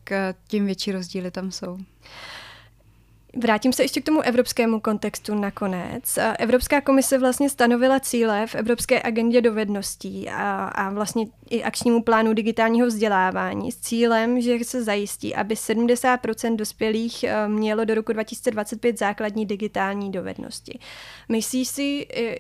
tím 0.48 0.66
větší 0.66 0.92
rozdíly 0.92 1.30
tam 1.30 1.50
jsou. 1.50 1.78
Vrátím 3.40 3.72
se 3.72 3.82
ještě 3.82 4.00
k 4.00 4.04
tomu 4.04 4.20
evropskému 4.20 4.80
kontextu 4.80 5.34
nakonec. 5.34 6.18
Evropská 6.38 6.80
komise 6.80 7.18
vlastně 7.18 7.50
stanovila 7.50 8.00
cíle 8.00 8.46
v 8.46 8.54
Evropské 8.54 9.02
agendě 9.02 9.40
dovedností 9.40 10.28
a, 10.28 10.64
a 10.64 10.90
vlastně 10.90 11.26
i 11.50 11.62
akčnímu 11.62 12.02
plánu 12.02 12.32
digitálního 12.34 12.86
vzdělávání 12.86 13.72
s 13.72 13.76
cílem, 13.76 14.40
že 14.40 14.64
se 14.64 14.82
zajistí, 14.82 15.34
aby 15.34 15.54
70% 15.54 16.56
dospělých 16.56 17.24
eh, 17.24 17.48
mělo 17.48 17.84
do 17.84 17.94
roku 17.94 18.12
2025 18.12 18.98
základní 18.98 19.46
digitální 19.46 20.12
dovednosti. 20.12 20.78
Myslíš 21.28 21.68
si 21.68 21.82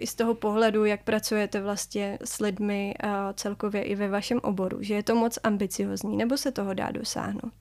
i 0.00 0.06
z 0.06 0.14
toho 0.14 0.34
pohledu, 0.34 0.84
jak 0.84 1.02
pracujete 1.02 1.60
vlastně 1.60 2.18
s 2.24 2.38
lidmi 2.38 2.94
eh, 3.02 3.08
celkově 3.34 3.82
i 3.82 3.94
ve 3.94 4.08
vašem 4.08 4.40
oboru, 4.42 4.78
že 4.80 4.94
je 4.94 5.02
to 5.02 5.14
moc 5.14 5.38
ambiciozní, 5.42 6.16
nebo 6.16 6.36
se 6.36 6.52
toho 6.52 6.74
dá 6.74 6.90
dosáhnout? 6.90 7.54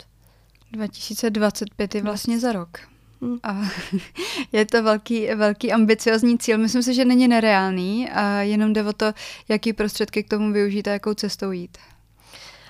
2025 0.71 1.95
je 1.95 2.01
vlastně 2.01 2.39
za 2.39 2.51
rok. 2.51 2.96
A 3.43 3.61
je 4.51 4.65
to 4.65 4.83
velký, 4.83 5.27
velký 5.35 5.73
ambiciozní 5.73 6.37
cíl. 6.37 6.57
Myslím 6.57 6.83
si, 6.83 6.93
že 6.93 7.05
není 7.05 7.27
nereálný 7.27 8.09
a 8.09 8.41
jenom 8.41 8.73
jde 8.73 8.83
o 8.83 8.93
to, 8.93 9.13
jaký 9.49 9.73
prostředky 9.73 10.23
k 10.23 10.29
tomu 10.29 10.53
využít 10.53 10.87
a 10.87 10.91
jakou 10.91 11.13
cestou 11.13 11.51
jít. 11.51 11.77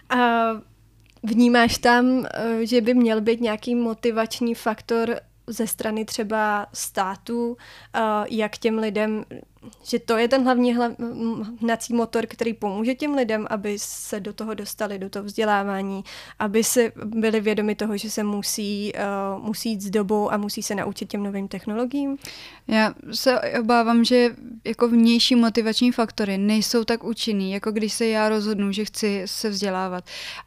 A 0.10 0.48
vnímáš 1.24 1.78
tam, 1.78 2.26
eh, 2.26 2.66
že 2.66 2.82
by 2.82 2.94
měl 2.94 3.22
být 3.22 3.42
nějaký 3.42 3.76
motivační 3.76 4.56
faktor 4.56 5.20
ze 5.48 5.68
strany 5.68 6.06
třeba 6.06 6.68
státu, 6.74 7.58
eh, 7.96 8.00
jak 8.30 8.58
těm 8.58 8.78
lidem 8.78 9.26
že 9.90 10.00
to 10.00 10.18
je 10.18 10.28
ten 10.28 10.44
hlavní 10.44 10.78
hnací 11.62 11.94
motor, 11.94 12.26
který 12.26 12.54
pomůže 12.54 12.96
těm 12.96 13.14
lidem, 13.14 13.48
aby 13.50 13.80
se 13.80 14.20
do 14.20 14.34
toho 14.34 14.54
dostali, 14.54 15.00
do 15.00 15.10
toho 15.10 15.26
vzdělávání, 15.26 16.04
aby 16.40 16.64
si 16.64 16.92
byli 17.06 17.40
vědomi 17.40 17.76
toho, 17.76 17.98
že 17.98 18.10
se 18.10 18.24
musí, 18.24 18.94
uh, 19.38 19.44
musí 19.44 19.70
jít 19.70 19.82
s 19.82 19.90
dobou 19.90 20.32
a 20.32 20.38
musí 20.38 20.64
se 20.64 20.76
naučit 20.76 21.10
těm 21.10 21.24
novým 21.24 21.48
technologiím? 21.48 22.18
Já 22.68 22.94
se 23.12 23.42
obávám, 23.60 24.04
že 24.04 24.36
jako 24.66 24.88
vnější 24.88 25.36
motivační 25.36 25.92
faktory 25.92 26.38
nejsou 26.38 26.84
tak 26.84 27.04
účinný, 27.04 27.52
jako 27.52 27.72
když 27.72 27.94
se 27.94 28.06
já 28.06 28.30
rozhodnu, 28.30 28.72
že 28.72 28.86
chci 28.86 29.22
se 29.26 29.50
vzdělávat. 29.50 30.04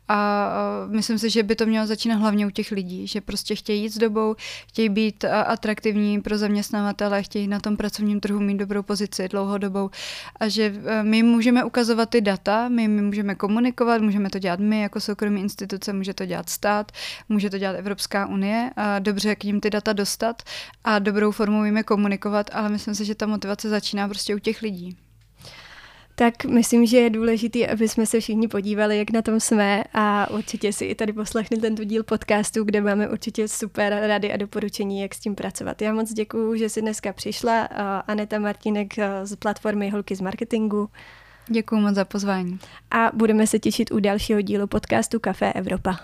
A 0.09 0.51
uh, 0.87 0.93
myslím 0.95 1.19
si, 1.19 1.31
že 1.31 1.43
by 1.43 1.57
to 1.57 1.67
mělo 1.67 1.87
začínat 1.87 2.17
hlavně 2.17 2.47
u 2.47 2.51
těch 2.51 2.71
lidí, 2.71 3.07
že 3.07 3.21
prostě 3.21 3.55
chtějí 3.55 3.83
jít 3.83 3.91
s 3.91 3.99
dobou, 3.99 4.35
chtějí 4.69 4.89
být 4.89 5.25
uh, 5.25 5.31
atraktivní 5.33 6.21
pro 6.21 6.39
zaměstnavatele, 6.39 7.23
chtějí 7.23 7.49
na 7.49 7.61
tom 7.61 7.77
pracovním 7.77 8.21
trhu 8.21 8.41
mít 8.41 8.57
dobrou 8.57 8.83
pozici 8.83 9.30
dlouhodobou 9.31 9.91
a 10.41 10.49
že 10.49 10.75
eh, 10.87 11.03
my 11.03 11.23
můžeme 11.23 11.65
ukazovat 11.65 12.11
ty 12.11 12.21
data, 12.21 12.69
my, 12.69 12.89
my 12.89 13.03
můžeme 13.03 13.35
komunikovat, 13.35 14.03
můžeme 14.03 14.31
to 14.31 14.39
dělat 14.39 14.61
my 14.61 14.81
jako 14.81 15.01
soukromí 15.01 15.41
instituce, 15.41 15.93
může 15.93 16.15
to 16.15 16.27
dělat 16.27 16.49
stát, 16.49 16.93
může 17.29 17.51
to 17.51 17.59
dělat 17.59 17.77
Evropská 17.77 18.27
unie 18.27 18.71
a 18.77 18.99
dobře 18.99 19.35
k 19.37 19.45
ním 19.45 19.61
ty 19.61 19.71
data 19.71 19.93
dostat 19.93 20.43
a 20.85 20.99
dobrou 20.99 21.31
formou 21.31 21.65
jim 21.65 21.83
komunikovat, 21.85 22.51
ale 22.53 22.69
myslím 22.69 22.95
si, 22.95 23.05
že 23.05 23.15
ta 23.15 23.27
motivace 23.27 23.69
začíná 23.69 24.09
prostě 24.09 24.35
u 24.35 24.39
těch 24.39 24.63
lidí 24.63 24.97
tak 26.21 26.45
myslím, 26.45 26.87
že 26.87 26.97
je 26.97 27.11
důležité, 27.11 27.67
aby 27.67 27.89
jsme 27.89 28.07
se 28.07 28.21
všichni 28.21 28.49
podívali, 28.49 28.99
jak 28.99 29.11
na 29.11 29.23
tom 29.23 29.41
jsme 29.41 29.85
a 29.95 30.31
určitě 30.31 30.73
si 30.73 30.85
i 30.85 30.95
tady 30.95 31.13
poslechli 31.13 31.57
tento 31.57 31.85
díl 31.85 32.03
podcastu, 32.03 32.65
kde 32.65 32.81
máme 32.81 33.09
určitě 33.09 33.49
super 33.49 34.03
rady 34.07 34.33
a 34.33 34.37
doporučení, 34.37 35.01
jak 35.01 35.15
s 35.15 35.21
tím 35.21 35.35
pracovat. 35.35 35.83
Já 35.83 35.95
moc 35.95 36.13
děkuju, 36.13 36.57
že 36.57 36.69
jsi 36.69 36.81
dneska 36.83 37.13
přišla. 37.13 37.61
Aneta 38.07 38.39
Martinek 38.39 38.95
z 39.25 39.37
platformy 39.37 39.91
Holky 39.91 40.17
z 40.17 40.21
marketingu. 40.21 40.89
Děkuji 41.49 41.81
moc 41.81 41.95
za 41.95 42.05
pozvání. 42.05 42.59
A 42.91 43.11
budeme 43.15 43.47
se 43.47 43.59
těšit 43.59 43.91
u 43.91 44.01
dalšího 44.01 44.41
dílu 44.41 44.67
podcastu 44.67 45.19
Café 45.21 45.53
Evropa. 45.53 45.97